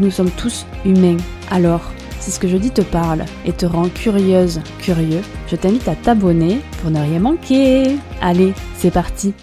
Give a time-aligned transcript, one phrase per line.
[0.00, 1.16] nous sommes tous humains.
[1.50, 1.82] Alors,
[2.20, 5.94] si ce que je dis te parle et te rend curieuse, curieux, je t'invite à
[5.94, 7.96] t'abonner pour ne rien manquer.
[8.20, 9.34] Allez, c'est parti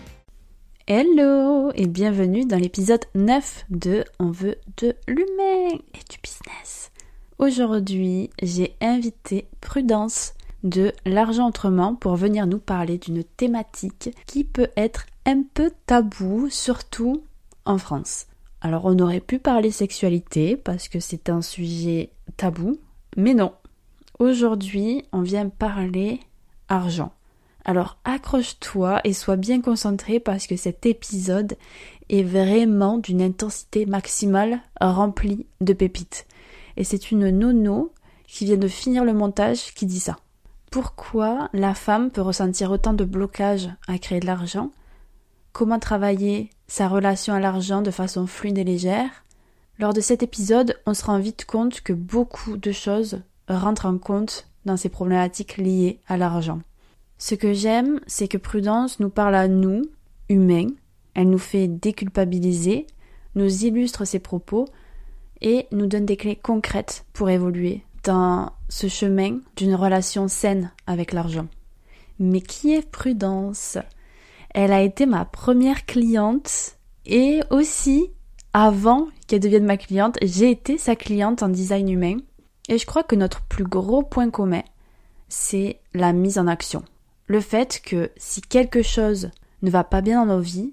[0.88, 6.92] Hello et bienvenue dans l'épisode 9 de On veut de l'humain et du business.
[7.38, 10.34] Aujourd'hui, j'ai invité Prudence
[10.64, 16.50] de l'argent autrement pour venir nous parler d'une thématique qui peut être un peu tabou,
[16.50, 17.24] surtout
[17.66, 18.26] en France.
[18.62, 22.78] Alors on aurait pu parler sexualité parce que c'est un sujet tabou,
[23.18, 23.54] mais non.
[24.20, 26.20] Aujourd'hui, on vient parler
[26.70, 27.12] argent.
[27.66, 31.58] Alors accroche-toi et sois bien concentré parce que cet épisode
[32.10, 36.28] est vraiment d'une intensité maximale remplie de pépites.
[36.78, 37.94] Et c'est une nono
[38.28, 40.18] qui vient de finir le montage qui dit ça.
[40.72, 44.72] Pourquoi la femme peut ressentir autant de blocage à créer de l'argent?
[45.52, 49.26] Comment travailler sa relation à l'argent de façon fluide et légère.
[49.78, 53.98] Lors de cet épisode, on se rend vite compte que beaucoup de choses rentrent en
[53.98, 56.62] compte dans ces problématiques liées à l'argent.
[57.18, 59.82] Ce que j'aime, c'est que Prudence nous parle à nous,
[60.30, 60.70] humains,
[61.14, 62.88] elle nous fait déculpabiliser,
[63.36, 64.66] nous illustre ses propos
[65.42, 71.12] et nous donne des clés concrètes pour évoluer dans ce chemin d'une relation saine avec
[71.12, 71.48] l'argent.
[72.18, 73.78] Mais qui est Prudence?
[74.54, 78.12] Elle a été ma première cliente et aussi,
[78.54, 82.18] avant qu'elle devienne ma cliente, j'ai été sa cliente en design humain.
[82.70, 84.64] Et je crois que notre plus gros point commun,
[85.30, 86.84] c'est la mise en action.
[87.28, 90.72] Le fait que si quelque chose ne va pas bien dans nos vies,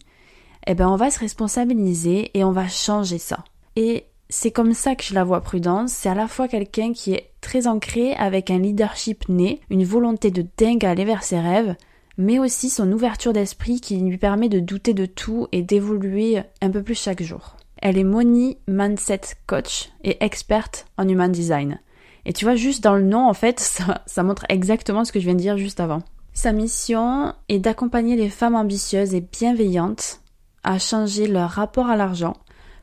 [0.67, 3.45] eh ben on va se responsabiliser et on va changer ça.
[3.77, 7.15] Et c'est comme ça que je la vois Prudence, c'est à la fois quelqu'un qui
[7.15, 11.39] est très ancré avec un leadership né, une volonté de dingue à aller vers ses
[11.39, 11.77] rêves,
[12.19, 16.71] mais aussi son ouverture d'esprit qui lui permet de douter de tout et d'évoluer un
[16.71, 17.57] peu plus chaque jour.
[17.81, 21.81] Elle est Moni Mindset Coach et experte en Human Design.
[22.27, 25.21] Et tu vois, juste dans le nom, en fait, ça, ça montre exactement ce que
[25.21, 26.03] je viens de dire juste avant.
[26.35, 30.21] Sa mission est d'accompagner les femmes ambitieuses et bienveillantes
[30.65, 32.37] à changer leur rapport à l'argent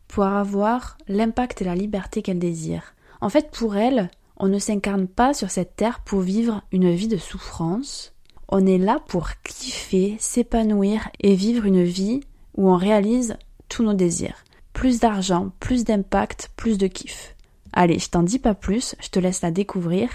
[0.08, 2.96] pour avoir l'impact et la liberté qu'elles désirent.
[3.22, 7.08] En fait, pour elle, on ne s'incarne pas sur cette terre pour vivre une vie
[7.08, 8.15] de souffrance,
[8.58, 12.22] on est là pour kiffer, s'épanouir et vivre une vie
[12.56, 13.36] où on réalise
[13.68, 14.46] tous nos désirs.
[14.72, 17.36] Plus d'argent, plus d'impact, plus de kiff.
[17.74, 20.10] Allez, je t'en dis pas plus, je te laisse la découvrir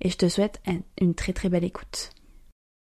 [0.00, 0.62] et je te souhaite
[0.98, 2.08] une très très belle écoute.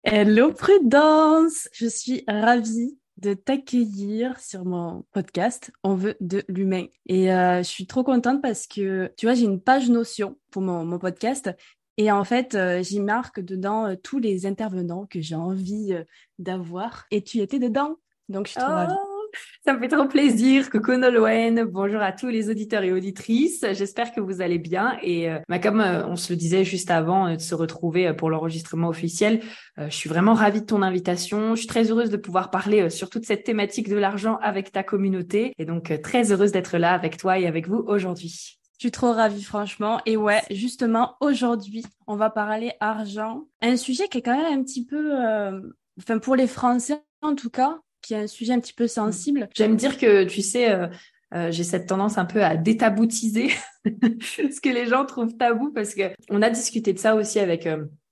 [0.02, 6.86] Hello Prudence, je suis ravie de t'accueillir sur mon podcast On veut de l'humain.
[7.06, 10.62] Et euh, je suis trop contente parce que, tu vois, j'ai une page notion pour
[10.62, 11.50] mon, mon podcast
[12.00, 16.04] et en fait, euh, j'y marque dedans euh, tous les intervenants que j'ai envie euh,
[16.38, 17.06] d'avoir.
[17.10, 17.96] Et tu étais dedans.
[18.28, 18.70] Donc, je suis trop.
[18.70, 19.30] Oh,
[19.64, 20.70] ça me fait trop plaisir.
[20.70, 21.64] Coucou Nolwenn.
[21.64, 23.64] Bonjour à tous les auditeurs et auditrices.
[23.72, 24.96] J'espère que vous allez bien.
[25.02, 29.40] Et bah, comme on se le disait juste avant de se retrouver pour l'enregistrement officiel,
[29.76, 31.54] je suis vraiment ravie de ton invitation.
[31.54, 34.82] Je suis très heureuse de pouvoir parler sur toute cette thématique de l'argent avec ta
[34.82, 35.52] communauté.
[35.58, 38.57] Et donc, très heureuse d'être là avec toi et avec vous aujourd'hui.
[38.78, 40.00] Je suis trop ravie, franchement.
[40.06, 43.44] Et ouais, justement, aujourd'hui, on va parler argent.
[43.60, 45.60] Un sujet qui est quand même un petit peu, euh,
[45.98, 49.48] enfin, pour les Français, en tout cas, qui est un sujet un petit peu sensible.
[49.52, 50.86] J'aime dire que, tu sais, euh,
[51.34, 53.50] euh, j'ai cette tendance un peu à détaboutiser
[53.84, 57.68] ce que les gens trouvent tabou parce que on a discuté de ça aussi avec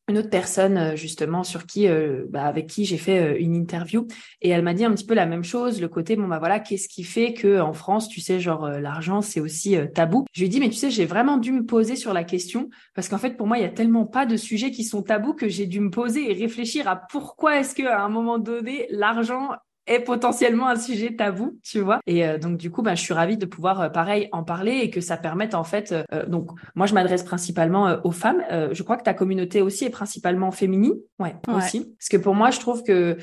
[0.08, 3.54] une autre personne euh, justement sur qui euh, bah, avec qui j'ai fait euh, une
[3.54, 4.06] interview.
[4.40, 6.60] Et elle m'a dit un petit peu la même chose le côté bon bah voilà
[6.60, 10.24] qu'est-ce qui fait que en France tu sais genre l'argent c'est aussi tabou?
[10.32, 12.70] Je lui ai dit mais tu sais j'ai vraiment dû me poser sur la question
[12.94, 15.34] parce qu'en fait pour moi il y a tellement pas de sujets qui sont tabous
[15.34, 18.86] que j'ai dû me poser et réfléchir à pourquoi est-ce que à un moment donné
[18.90, 19.50] l'argent
[19.86, 22.00] est potentiellement un sujet tabou, tu vois.
[22.06, 24.72] Et euh, donc du coup, bah, je suis ravie de pouvoir euh, pareil en parler
[24.82, 25.92] et que ça permette en fait.
[25.92, 28.42] Euh, donc moi, je m'adresse principalement aux femmes.
[28.50, 31.94] je crois que ta communauté aussi est principalement féminine, ouais, aussi.
[31.98, 33.16] Parce que pour moi, je trouve que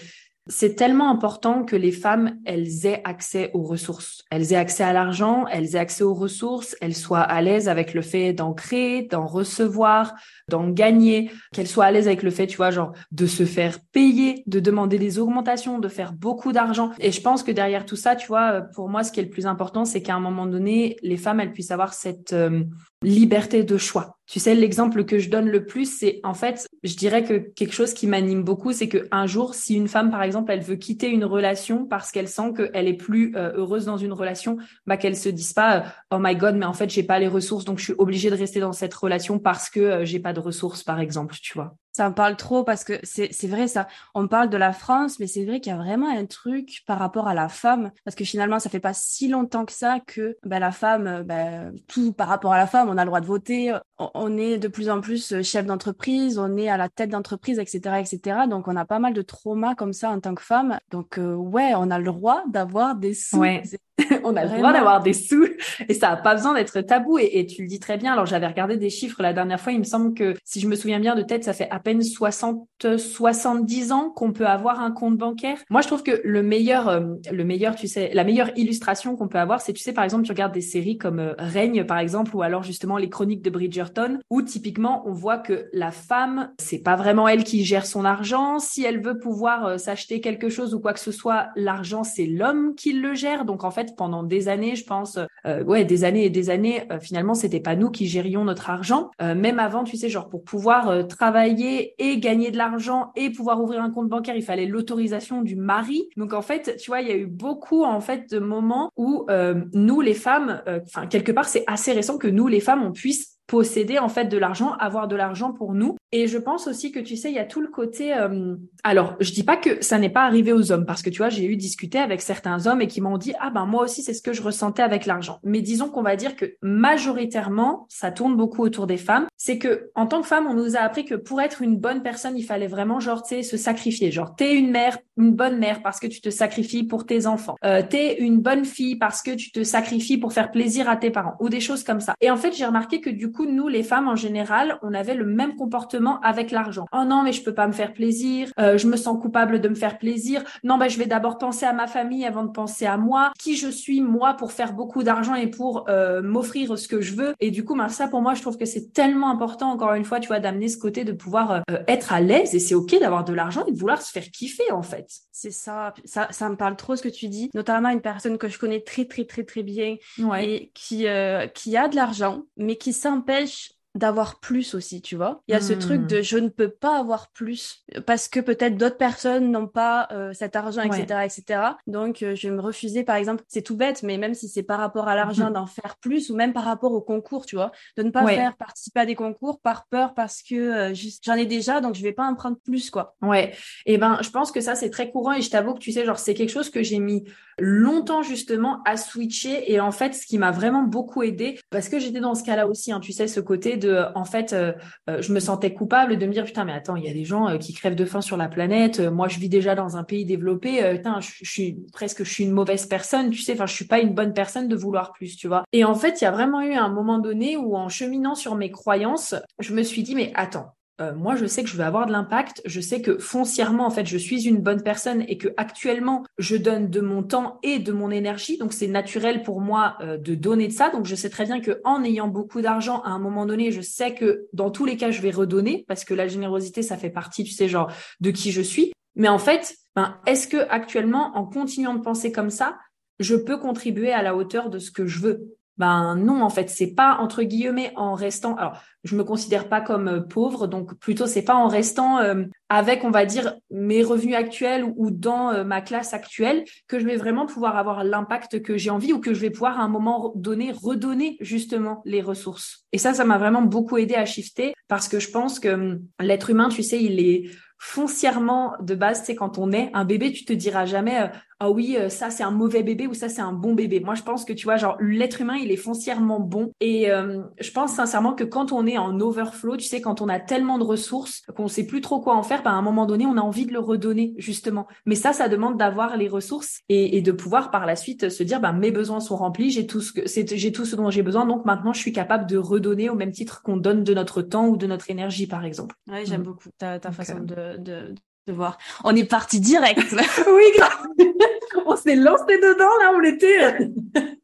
[0.48, 4.24] c'est tellement important que les femmes, elles aient accès aux ressources.
[4.30, 7.94] Elles aient accès à l'argent, elles aient accès aux ressources, elles soient à l'aise avec
[7.94, 10.14] le fait d'en créer, d'en recevoir,
[10.50, 13.80] d'en gagner, qu'elles soient à l'aise avec le fait, tu vois, genre de se faire
[13.94, 16.92] payer, de demander des augmentations, de faire beaucoup d'argent.
[17.00, 19.30] Et je pense que derrière tout ça, tu vois, pour moi, ce qui est le
[19.30, 22.64] plus important, c'est qu'à un moment donné, les femmes, elles puissent avoir cette euh,
[23.02, 24.18] liberté de choix.
[24.26, 27.74] Tu sais, l'exemple que je donne le plus, c'est en fait, je dirais que quelque
[27.74, 30.78] chose qui m'anime beaucoup, c'est que un jour, si une femme, par exemple, elle veut
[30.78, 34.96] quitter une relation parce qu'elle sent qu'elle est plus euh, heureuse dans une relation, bah
[34.96, 37.80] qu'elle se dise pas, oh my god, mais en fait, j'ai pas les ressources, donc
[37.80, 40.84] je suis obligée de rester dans cette relation parce que euh, j'ai pas de ressources,
[40.84, 41.76] par exemple, tu vois.
[41.94, 43.88] Ça me parle trop parce que c'est vrai ça.
[44.16, 46.98] On parle de la France, mais c'est vrai qu'il y a vraiment un truc par
[46.98, 50.36] rapport à la femme parce que finalement ça fait pas si longtemps que ça que
[50.44, 53.28] ben, la femme, ben, tout par rapport à la femme, on a le droit de
[53.28, 57.60] voter, on est de plus en plus chef d'entreprise, on est à la tête d'entreprise,
[57.60, 58.40] etc., etc.
[58.50, 60.80] Donc on a pas mal de traumas comme ça en tant que femme.
[60.90, 63.38] Donc euh, ouais, on a le droit d'avoir des sous.
[63.38, 63.62] Ouais.
[64.24, 65.48] on a le droit d'avoir des sous
[65.88, 68.14] et ça a pas besoin d'être tabou et, et, tu le dis très bien.
[68.14, 70.76] Alors j'avais regardé des chiffres la dernière fois, il me semble que si je me
[70.76, 74.92] souviens bien de tête, ça fait à peine 60 70 ans qu'on peut avoir un
[74.92, 75.58] compte bancaire.
[75.70, 77.02] Moi je trouve que le meilleur euh,
[77.32, 80.26] le meilleur tu sais la meilleure illustration qu'on peut avoir c'est tu sais par exemple
[80.26, 83.50] tu regardes des séries comme euh, Règne par exemple ou alors justement les chroniques de
[83.50, 88.06] Bridgerton où typiquement on voit que la femme c'est pas vraiment elle qui gère son
[88.06, 92.04] argent, si elle veut pouvoir euh, s'acheter quelque chose ou quoi que ce soit, l'argent
[92.04, 93.46] c'est l'homme qui le gère.
[93.46, 96.84] Donc en fait pendant des années, je pense, euh, ouais, des années et des années,
[96.92, 99.12] euh, finalement, c'était pas nous qui gérions notre argent.
[99.22, 103.62] Euh, même avant, tu sais, genre pour pouvoir travailler et gagner de l'argent et pouvoir
[103.62, 106.10] ouvrir un compte bancaire, il fallait l'autorisation du mari.
[106.18, 109.26] Donc en fait, tu vois, il y a eu beaucoup en fait de moments où
[109.74, 113.33] nous, les femmes, enfin quelque part, c'est assez récent que nous, les femmes, on puisse
[113.54, 115.96] posséder en fait de l'argent, avoir de l'argent pour nous.
[116.12, 118.12] Et je pense aussi que tu sais, il y a tout le côté.
[118.12, 118.56] Euh...
[118.84, 121.30] Alors, je dis pas que ça n'est pas arrivé aux hommes parce que tu vois,
[121.30, 124.16] j'ai eu discuté avec certains hommes et qui m'ont dit ah ben moi aussi c'est
[124.16, 125.38] ce que je ressentais avec l'argent.
[125.44, 129.28] Mais disons qu'on va dire que majoritairement, ça tourne beaucoup autour des femmes.
[129.38, 132.02] C'est que en tant que femme, on nous a appris que pour être une bonne
[132.02, 134.10] personne, il fallait vraiment genre tu sais se sacrifier.
[134.10, 137.56] Genre t'es une mère, une bonne mère parce que tu te sacrifies pour tes enfants.
[137.64, 141.12] Euh, t'es une bonne fille parce que tu te sacrifies pour faire plaisir à tes
[141.12, 142.16] parents ou des choses comme ça.
[142.20, 145.16] Et en fait, j'ai remarqué que du coup, nous, les femmes, en général, on avait
[145.16, 146.86] le même comportement avec l'argent.
[146.94, 148.52] Oh non, mais je peux pas me faire plaisir.
[148.60, 150.44] Euh, je me sens coupable de me faire plaisir.
[150.64, 153.32] Non, ben, je vais d'abord penser à ma famille avant de penser à moi.
[153.40, 157.16] Qui je suis, moi, pour faire beaucoup d'argent et pour euh, m'offrir ce que je
[157.16, 157.34] veux.
[157.40, 160.06] Et du coup, ben, ça, pour moi, je trouve que c'est tellement important, encore une
[160.06, 162.56] fois, tu vois, d'amener ce côté de pouvoir euh, être à l'aise.
[162.56, 165.08] Et c'est OK d'avoir de l'argent et de vouloir se faire kiffer, en fait.
[165.36, 165.94] C'est ça.
[166.06, 166.28] ça.
[166.32, 167.50] Ça me parle trop ce que tu dis.
[167.54, 170.46] Notamment une personne que je connais très, très, très, très bien ouais.
[170.48, 171.08] et qui,
[171.54, 175.42] qui a de l'argent, mais qui s'empêche d'avoir plus aussi, tu vois.
[175.48, 176.08] Il y a ce truc hmm.
[176.08, 180.34] de je ne peux pas avoir plus parce que peut-être d'autres personnes n'ont pas euh,
[180.34, 181.62] cet argent, etc., etc.
[181.86, 184.64] Donc euh, je vais me refuser, par exemple, c'est tout bête, mais même si c'est
[184.64, 185.54] par rapport à l'argent hmm.
[185.54, 188.56] d'en faire plus ou même par rapport au concours, tu vois, de ne pas faire
[188.58, 190.94] participer à des concours par peur parce que euh,
[191.24, 193.16] j'en ai déjà, donc je vais pas en prendre plus, quoi.
[193.22, 193.54] Ouais.
[193.86, 195.92] Et eh ben, je pense que ça c'est très courant et je t'avoue que tu
[195.92, 197.26] sais, genre c'est quelque chose que j'ai mis
[197.60, 202.00] longtemps justement à switcher et en fait ce qui m'a vraiment beaucoup aidé parce que
[202.00, 204.74] j'étais dans ce cas-là aussi, hein, tu sais, ce côté de, en fait, euh,
[205.10, 207.26] euh, je me sentais coupable de me dire putain mais attends, il y a des
[207.26, 209.00] gens euh, qui crèvent de faim sur la planète.
[209.00, 210.96] moi, je vis déjà dans un pays développé.
[210.96, 213.54] putain, je, suis presque, je suis une mauvaise personne, tu sais.
[213.54, 215.64] Enfin, je suis pas une bonne personne de vouloir plus, tu vois.
[215.72, 218.56] Et en fait, il y a vraiment eu un moment donné où en cheminant sur
[218.56, 221.84] mes croyances, je me suis dit mais attends, euh, moi, je sais que je vais
[221.84, 222.62] avoir de l'impact.
[222.66, 226.56] Je sais que foncièrement, en fait, je suis une bonne personne et que actuellement, je
[226.56, 228.58] donne de mon temps et de mon énergie.
[228.58, 230.90] Donc, c'est naturel pour moi euh, de donner de ça.
[230.90, 233.82] Donc, je sais très bien que en ayant beaucoup d'argent, à un moment donné, je
[233.82, 237.10] sais que dans tous les cas, je vais redonner parce que la générosité, ça fait
[237.10, 238.94] partie, tu sais, genre de qui je suis.
[239.16, 242.78] Mais en fait, ben, est-ce que actuellement, en continuant de penser comme ça,
[243.20, 245.56] je peux contribuer à la hauteur de ce que je veux?
[245.78, 248.56] Ben non, en fait, c'est pas entre guillemets en restant.
[248.56, 252.46] Alors, je me considère pas comme euh, pauvre, donc plutôt c'est pas en restant euh,
[252.70, 257.06] avec, on va dire, mes revenus actuels ou dans euh, ma classe actuelle que je
[257.06, 259.88] vais vraiment pouvoir avoir l'impact que j'ai envie ou que je vais pouvoir à un
[259.88, 262.86] moment donné redonner justement les ressources.
[262.92, 266.02] Et ça, ça m'a vraiment beaucoup aidé à shifter parce que je pense que hum,
[266.20, 267.50] l'être humain, tu sais, il est
[267.80, 271.30] foncièrement de base, c'est quand on est un bébé, tu te diras jamais
[271.64, 274.02] ah oh oui, euh, ça c'est un mauvais bébé ou ça c'est un bon bébé.
[274.02, 277.42] Moi, je pense que tu vois, genre l'être humain, il est foncièrement bon et euh,
[277.62, 280.78] je pense sincèrement que quand on est en overflow, tu sais, quand on a tellement
[280.78, 283.38] de ressources qu'on sait plus trop quoi en faire, ben, à un moment donné, on
[283.38, 284.88] a envie de le redonner justement.
[285.06, 288.44] Mais ça, ça demande d'avoir les ressources et, et, de pouvoir par la suite se
[288.44, 291.24] dire, ben mes besoins sont remplis, j'ai tout ce que j'ai tout ce dont j'ai
[291.24, 294.42] besoin, donc maintenant je suis capable de redonner au même titre qu'on donne de notre
[294.42, 295.96] temps ou de notre énergie, par exemple.
[296.12, 296.44] Ouais, j'aime mm.
[296.44, 298.14] beaucoup ta, ta façon de, de,
[298.48, 298.78] de voir.
[299.06, 300.14] On est parti direct.
[300.48, 301.26] oui,
[301.88, 303.60] on s'est lancé dedans là, on était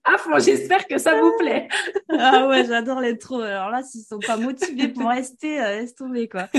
[0.03, 0.39] à fond.
[0.39, 1.67] J'espère que ça vous plaît.
[2.09, 3.41] ah ouais, j'adore les trop.
[3.41, 6.47] Alors là, s'ils sont pas motivés pour rester, euh, laisse tomber quoi.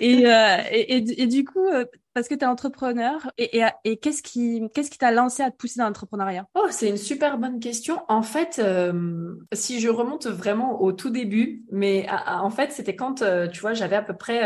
[0.00, 1.84] et, euh, et, et, du coup, euh,
[2.14, 6.46] parce que tu es entrepreneur, et, qu'est-ce qui t'a lancé à te pousser dans l'entrepreneuriat?
[6.54, 8.00] Oh, c'est une super bonne question.
[8.08, 13.22] En fait, euh, si je remonte vraiment au tout début, mais en fait, c'était quand,
[13.22, 14.42] euh, tu vois, j'avais à peu près,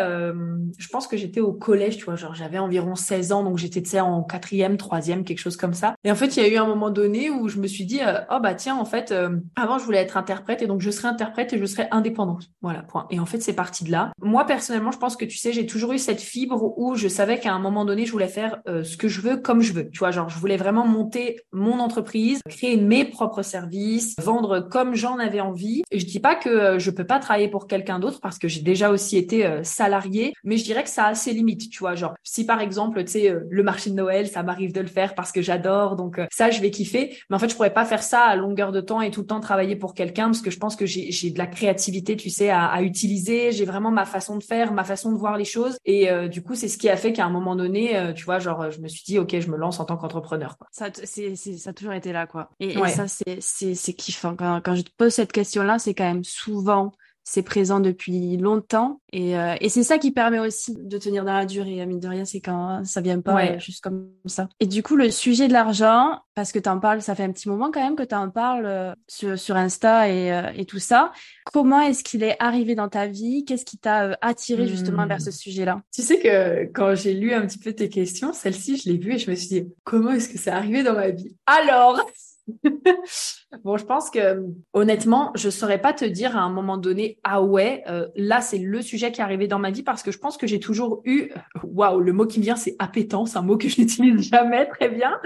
[0.79, 3.83] je pense que j'étais au collège, tu vois, genre j'avais environ 16 ans, donc j'étais,
[3.83, 5.95] tu sais, en quatrième, troisième, quelque chose comme ça.
[6.05, 8.01] Et en fait, il y a eu un moment donné où je me suis dit,
[8.31, 9.15] oh bah tiens, en fait,
[9.57, 12.45] avant je voulais être interprète, et donc je serais interprète et je serais indépendante.
[12.63, 13.07] Voilà, point.
[13.11, 14.13] Et en fait, c'est parti de là.
[14.23, 17.39] Moi, personnellement, je pense que tu sais, j'ai toujours eu cette fibre où je savais
[17.39, 19.91] qu'à un moment donné, je voulais faire euh, ce que je veux comme je veux.
[19.91, 24.95] Tu vois, genre, je voulais vraiment monter mon entreprise, créer mes propres services, vendre comme
[24.95, 25.83] j'en avais envie.
[25.91, 28.49] Et je dis pas que euh, je peux pas travailler pour quelqu'un d'autre parce que
[28.49, 31.71] j'ai déjà aussi été euh, salarié, mais je dirais que ça a ses limites.
[31.71, 34.81] Tu vois, genre, si par exemple, tu sais, le marché de Noël, ça m'arrive de
[34.81, 37.17] le faire parce que j'adore, donc ça, je vais kiffer.
[37.29, 39.27] Mais en fait, je pourrais pas faire ça à longueur de temps et tout le
[39.27, 42.51] temps travailler pour quelqu'un parce que je pense que j'ai de la créativité, tu sais,
[42.51, 43.53] à, à utiliser.
[43.53, 45.79] J'ai vraiment ma façon de faire, ma façon de voir les choses.
[45.85, 48.25] Et euh, du coup, c'est ce qui a fait qu'à un moment donné, euh, tu
[48.25, 50.57] vois, genre, je me suis dit, ok, je me lance en tant qu'entrepreneur.
[50.71, 52.51] Ça, c'est, ça a toujours été là, quoi.
[52.61, 54.37] Et, ça, c'est, c'est, c'est kiffant.
[54.37, 56.93] Quand, quand je te pose cette question-là, c'est quand même souvent
[57.31, 61.35] c'est présent depuis longtemps et, euh, et c'est ça qui permet aussi de tenir dans
[61.35, 61.85] la durée.
[61.85, 64.49] Mine de rien, c'est quand ça vient pas euh, juste comme ça.
[64.61, 67.33] Et du coup, le sujet de l'argent, parce que tu en parles, ça fait un
[67.33, 70.79] petit moment quand même que tu en parles euh, sur, sur Insta et, et tout
[70.79, 71.13] ça.
[71.53, 73.45] Comment est-ce qu'il est arrivé dans ta vie?
[73.45, 75.33] Qu'est-ce qui t'a attiré justement vers ce hmm.
[75.33, 75.83] sujet-là?
[75.95, 79.13] Tu sais que quand j'ai lu un petit peu tes questions, celle-ci, je l'ai vue
[79.15, 81.37] et je me suis dit, comment est-ce que c'est arrivé dans ma vie?
[81.45, 82.01] Alors
[83.65, 87.43] bon, je pense que honnêtement, je saurais pas te dire à un moment donné, ah
[87.43, 90.19] ouais, euh, là c'est le sujet qui est arrivé dans ma vie parce que je
[90.19, 91.31] pense que j'ai toujours eu,
[91.63, 94.89] waouh, le mot qui me vient c'est appétence, un mot que je n'utilise jamais très
[94.89, 95.19] bien.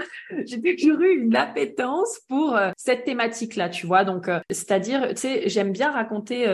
[0.45, 4.03] J'ai toujours eu une appétence pour euh, cette thématique-là, tu vois.
[4.03, 6.45] Donc, euh, c'est-à-dire, tu sais, j'aime bien raconter,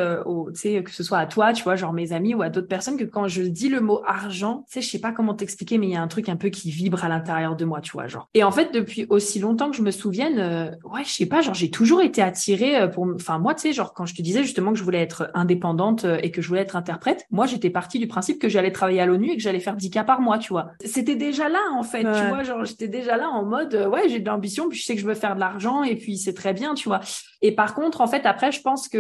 [0.53, 2.67] tu sais, que ce soit à toi, tu vois, genre mes amis ou à d'autres
[2.67, 5.77] personnes, que quand je dis le mot argent, tu sais, je sais pas comment t'expliquer,
[5.77, 7.91] mais il y a un truc un peu qui vibre à l'intérieur de moi, tu
[7.91, 8.29] vois, genre.
[8.33, 11.41] Et en fait, depuis aussi longtemps que je me souvienne euh, ouais, je sais pas,
[11.41, 14.21] genre j'ai toujours été attirée euh, pour, enfin moi, tu sais, genre quand je te
[14.21, 17.45] disais justement que je voulais être indépendante euh, et que je voulais être interprète, moi
[17.45, 20.03] j'étais partie du principe que j'allais travailler à l'ONU et que j'allais faire 10 cas
[20.03, 20.71] par mois, tu vois.
[20.83, 24.19] C'était déjà là en fait, tu vois, genre j'étais déjà là en mode, ouais, j'ai
[24.19, 26.53] de l'ambition, puis je sais que je veux faire de l'argent et puis c'est très
[26.53, 27.01] bien, tu vois.
[27.41, 28.99] Et par contre, en fait, après, je pense que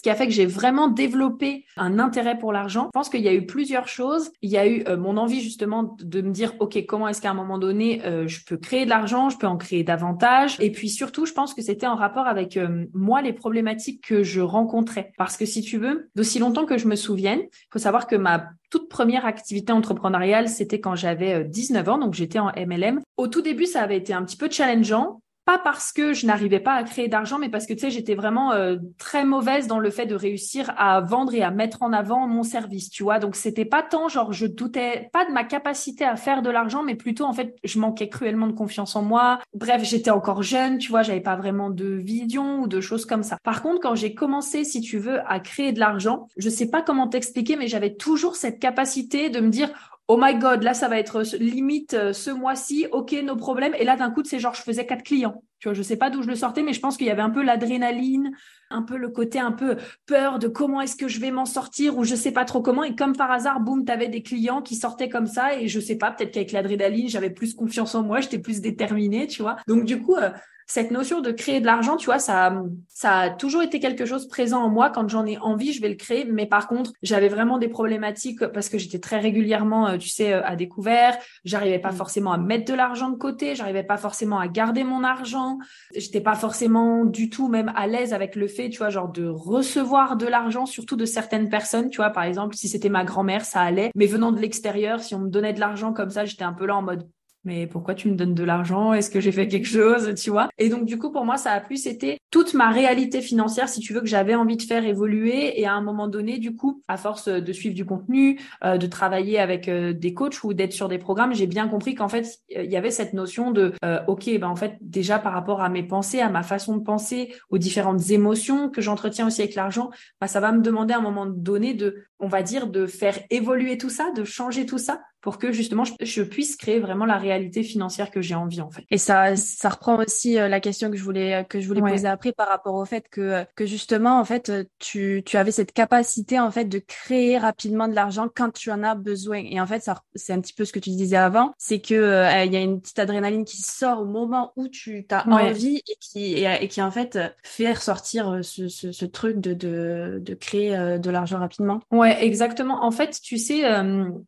[0.00, 2.84] ce qui a fait que j'ai vraiment développé un intérêt pour l'argent.
[2.86, 4.30] Je pense qu'il y a eu plusieurs choses.
[4.40, 7.30] Il y a eu euh, mon envie justement de me dire, OK, comment est-ce qu'à
[7.30, 10.56] un moment donné, euh, je peux créer de l'argent, je peux en créer davantage?
[10.58, 14.22] Et puis surtout, je pense que c'était en rapport avec euh, moi, les problématiques que
[14.22, 15.12] je rencontrais.
[15.18, 18.16] Parce que si tu veux, d'aussi longtemps que je me souvienne, il faut savoir que
[18.16, 23.00] ma toute première activité entrepreneuriale, c'était quand j'avais 19 ans, donc j'étais en MLM.
[23.18, 26.60] Au tout début, ça avait été un petit peu challengeant pas parce que je n'arrivais
[26.60, 29.78] pas à créer d'argent, mais parce que tu sais, j'étais vraiment euh, très mauvaise dans
[29.78, 33.18] le fait de réussir à vendre et à mettre en avant mon service, tu vois.
[33.18, 36.82] Donc c'était pas tant genre je doutais pas de ma capacité à faire de l'argent,
[36.82, 39.40] mais plutôt en fait je manquais cruellement de confiance en moi.
[39.54, 43.22] Bref, j'étais encore jeune, tu vois, j'avais pas vraiment de vision ou de choses comme
[43.22, 43.38] ça.
[43.42, 46.82] Par contre, quand j'ai commencé, si tu veux, à créer de l'argent, je sais pas
[46.82, 49.70] comment t'expliquer, mais j'avais toujours cette capacité de me dire
[50.12, 53.74] oh my god, là ça va être limite euh, ce mois-ci, ok, nos problèmes.
[53.78, 55.44] Et là d'un coup, c'est genre je faisais quatre clients.
[55.60, 57.22] Tu vois, je sais pas d'où je le sortais, mais je pense qu'il y avait
[57.22, 58.32] un peu l'adrénaline,
[58.70, 59.76] un peu le côté un peu
[60.06, 62.82] peur de comment est-ce que je vais m'en sortir ou je sais pas trop comment.
[62.82, 65.78] Et comme par hasard, boum, tu avais des clients qui sortaient comme ça et je
[65.78, 69.56] sais pas, peut-être qu'avec l'adrénaline, j'avais plus confiance en moi, j'étais plus déterminée, tu vois.
[69.68, 70.30] Donc du coup, euh,
[70.70, 74.28] cette notion de créer de l'argent, tu vois, ça, ça a toujours été quelque chose
[74.28, 74.88] présent en moi.
[74.88, 76.24] Quand j'en ai envie, je vais le créer.
[76.24, 80.32] Mais par contre, j'avais vraiment des problématiques parce que j'étais très régulièrement, euh, tu sais,
[80.32, 81.18] euh, à découvert.
[81.44, 81.96] J'arrivais pas mm.
[81.96, 83.56] forcément à mettre de l'argent de côté.
[83.56, 85.49] J'arrivais pas forcément à garder mon argent.
[85.94, 89.26] J'étais pas forcément du tout même à l'aise avec le fait, tu vois, genre de
[89.26, 91.90] recevoir de l'argent, surtout de certaines personnes.
[91.90, 93.90] Tu vois, par exemple, si c'était ma grand-mère, ça allait.
[93.94, 96.66] Mais venant de l'extérieur, si on me donnait de l'argent comme ça, j'étais un peu
[96.66, 97.08] là en mode
[97.44, 98.92] mais pourquoi tu me donnes de l'argent?
[98.92, 100.14] Est-ce que j'ai fait quelque chose?
[100.14, 100.48] Tu vois?
[100.58, 103.80] Et donc du coup pour moi ça a plus été toute ma réalité financière si
[103.80, 105.60] tu veux que j'avais envie de faire évoluer.
[105.60, 108.86] Et à un moment donné du coup à force de suivre du contenu, euh, de
[108.86, 112.26] travailler avec euh, des coachs ou d'être sur des programmes, j'ai bien compris qu'en fait
[112.48, 115.68] il y avait cette notion de euh, OK ben en fait déjà par rapport à
[115.68, 119.90] mes pensées, à ma façon de penser, aux différentes émotions que j'entretiens aussi avec l'argent,
[120.20, 123.18] bah, ça va me demander à un moment donné de on va dire de faire
[123.30, 127.18] évoluer tout ça, de changer tout ça pour que justement je, puisse créer vraiment la
[127.18, 128.84] réalité financière que j'ai envie en fait.
[128.90, 132.08] Et ça, ça reprend aussi euh, la question que je voulais que je voulais poser
[132.08, 136.40] après par rapport au fait que que justement en fait tu tu avais cette capacité
[136.40, 139.42] en fait de créer rapidement de l'argent quand tu en as besoin.
[139.44, 141.94] Et en fait, ça c'est un petit peu ce que tu disais avant, c'est que
[141.94, 145.78] euh, il y a une petite adrénaline qui sort au moment où tu as envie
[145.78, 150.18] et qui et, qui en fait fait ressortir euh, ce, ce, ce truc de, de
[150.20, 151.80] de créer de l'argent rapidement.
[151.90, 152.84] Ouais, exactement.
[152.84, 153.62] En fait, tu sais,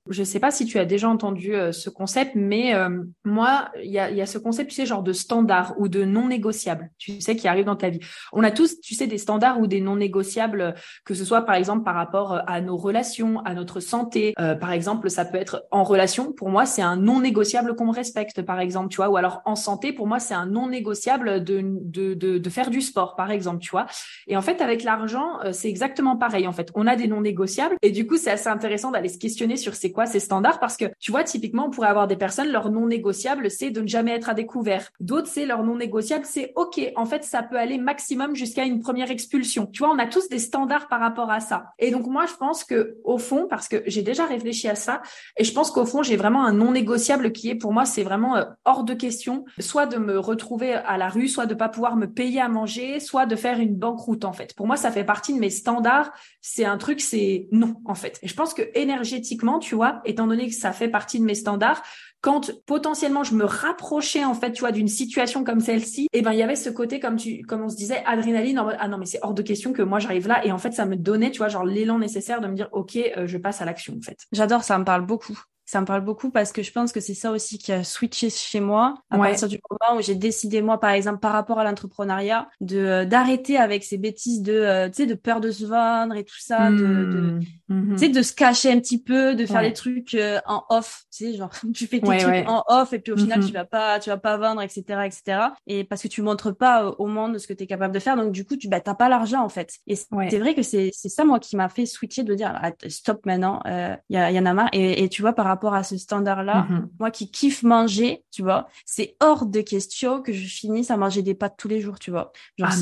[0.09, 3.91] je sais pas si tu as déjà entendu euh, ce concept, mais euh, moi, il
[3.91, 7.37] y a, ce concept, tu sais, genre de standard ou de non négociable, tu sais,
[7.37, 8.01] qui arrive dans ta vie.
[8.33, 10.75] On a tous, tu sais, des standards ou des non négociables,
[11.05, 14.35] que ce soit par exemple par rapport euh, à nos relations, à notre santé.
[14.61, 16.33] par exemple, ça peut être en relation.
[16.33, 19.09] Pour moi, c'est un non négociable qu'on me respecte, par exemple, tu vois.
[19.09, 22.71] Ou alors en santé, pour moi, c'est un non négociable de, de, de, de faire
[22.71, 23.87] du sport, par exemple, tu vois.
[24.27, 26.47] Et en fait, avec l'argent, c'est exactement pareil.
[26.47, 29.19] En fait, on a des non négociables et du coup, c'est assez intéressant d'aller se
[29.19, 32.17] questionner sur c'est quoi ces standards parce que tu vois, typiquement, on pourrait avoir des
[32.17, 34.91] personnes, leur non négociable, c'est de ne jamais être à découvert.
[35.00, 36.81] D'autres, c'est leur non négociable, c'est OK.
[36.97, 39.67] En fait, ça peut aller maximum jusqu'à une première expulsion.
[39.67, 41.73] Tu vois, on a tous des standards par rapport à ça.
[41.79, 45.02] Et donc, moi, je pense que, au fond, parce que j'ai déjà réfléchi à ça,
[45.37, 48.02] et je pense qu'au fond, j'ai vraiment un non négociable qui est, pour moi, c'est
[48.02, 51.69] vraiment euh, hors de question, soit de me retrouver à la rue, soit de pas
[51.69, 54.55] pouvoir me payer à manger, soit de faire une banqueroute, en fait.
[54.55, 56.12] Pour moi, ça fait partie de mes standards.
[56.41, 58.19] C'est un truc, c'est non, en fait.
[58.23, 61.35] Et je pense que énergétiquement, tu vois, étant donné que ça fait partie de mes
[61.35, 61.83] standards,
[62.21, 66.33] quand potentiellement je me rapprochais en fait, tu vois, d'une situation comme celle-ci, eh ben
[66.33, 68.88] il y avait ce côté comme tu, comme on se disait, adrénaline en mode ah
[68.88, 70.97] non mais c'est hors de question que moi j'arrive là, et en fait ça me
[70.97, 73.95] donnait, tu vois, genre l'élan nécessaire de me dire ok, euh, je passe à l'action
[73.99, 74.19] en fait.
[74.31, 75.38] J'adore, ça me parle beaucoup
[75.73, 78.29] ça me parle beaucoup parce que je pense que c'est ça aussi qui a switché
[78.29, 81.64] chez moi à partir du moment où j'ai décidé moi par exemple par rapport à
[81.64, 85.64] l'entrepreneuriat de euh, d'arrêter avec ces bêtises de euh, tu sais de peur de se
[85.64, 87.41] vendre et tout ça de, de mmh.
[87.69, 87.93] mmh.
[87.93, 91.05] tu sais de se cacher un petit peu de faire les trucs euh, en off
[91.11, 93.47] tu sais genre tu fais tes trucs en off et puis au final mmh.
[93.47, 96.87] tu vas pas tu vas pas vendre etc etc et parce que tu montres pas
[96.99, 98.95] au monde ce que tu es capable de faire donc du coup tu bah t'as
[98.95, 99.79] pas l'argent en fait.
[99.87, 102.73] Et c'est vrai que c'est c'est ça moi qui m'a fait switcher de dire ah,
[102.88, 104.69] stop maintenant il y, y en a marre.
[104.75, 106.88] Et, et tu vois par rapport à ce standard-là, mm-hmm.
[106.99, 111.23] moi qui kiffe manger, tu vois, c'est hors de question que je finisse à manger
[111.23, 112.33] des pâtes tous les jours, tu vois.
[112.59, 112.75] Genre, ah,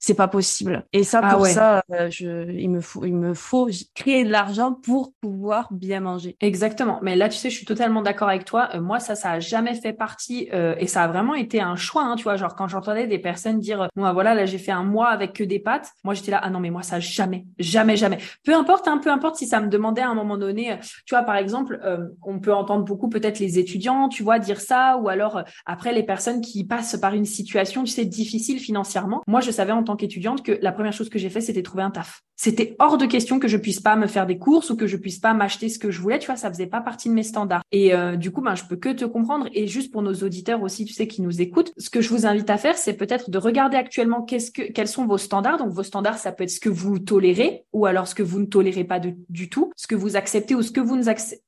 [0.00, 0.84] c'est, pas possible.
[0.92, 4.30] Et ça, ah pour ça, euh, je, il me faut, il me faut créer de
[4.30, 6.36] l'argent pour pouvoir bien manger.
[6.40, 6.98] Exactement.
[7.02, 8.70] Mais là, tu sais, je suis totalement d'accord avec toi.
[8.74, 11.76] Euh, moi, ça, ça a jamais fait partie euh, et ça a vraiment été un
[11.76, 12.02] choix.
[12.02, 14.72] Hein, tu vois, genre quand j'entendais des personnes dire, bon, bah, voilà, là, j'ai fait
[14.72, 15.90] un mois avec que des pâtes.
[16.02, 18.18] Moi, j'étais là, ah non, mais moi, ça jamais, jamais, jamais.
[18.44, 20.78] Peu importe, hein, peu importe si ça me demandait à un moment donné.
[21.06, 21.78] Tu vois, par exemple,
[22.22, 26.02] on peut entendre beaucoup peut-être les étudiants, tu vois, dire ça, ou alors après les
[26.02, 29.22] personnes qui passent par une situation, tu sais, difficile financièrement.
[29.26, 31.82] Moi, je savais en tant qu'étudiante que la première chose que j'ai fait, c'était trouver
[31.82, 32.22] un taf.
[32.36, 34.96] C'était hors de question que je puisse pas me faire des courses ou que je
[34.96, 36.18] puisse pas m'acheter ce que je voulais.
[36.18, 37.60] Tu vois, ça faisait pas partie de mes standards.
[37.70, 39.46] Et euh, du coup, ben, je peux que te comprendre.
[39.52, 42.24] Et juste pour nos auditeurs aussi, tu sais, qui nous écoutent, ce que je vous
[42.24, 45.58] invite à faire, c'est peut-être de regarder actuellement qu'est-ce que, quels sont vos standards.
[45.58, 48.40] Donc, vos standards, ça peut être ce que vous tolérez ou alors ce que vous
[48.40, 50.98] ne tolérez pas du tout, ce que vous acceptez ou ce que vous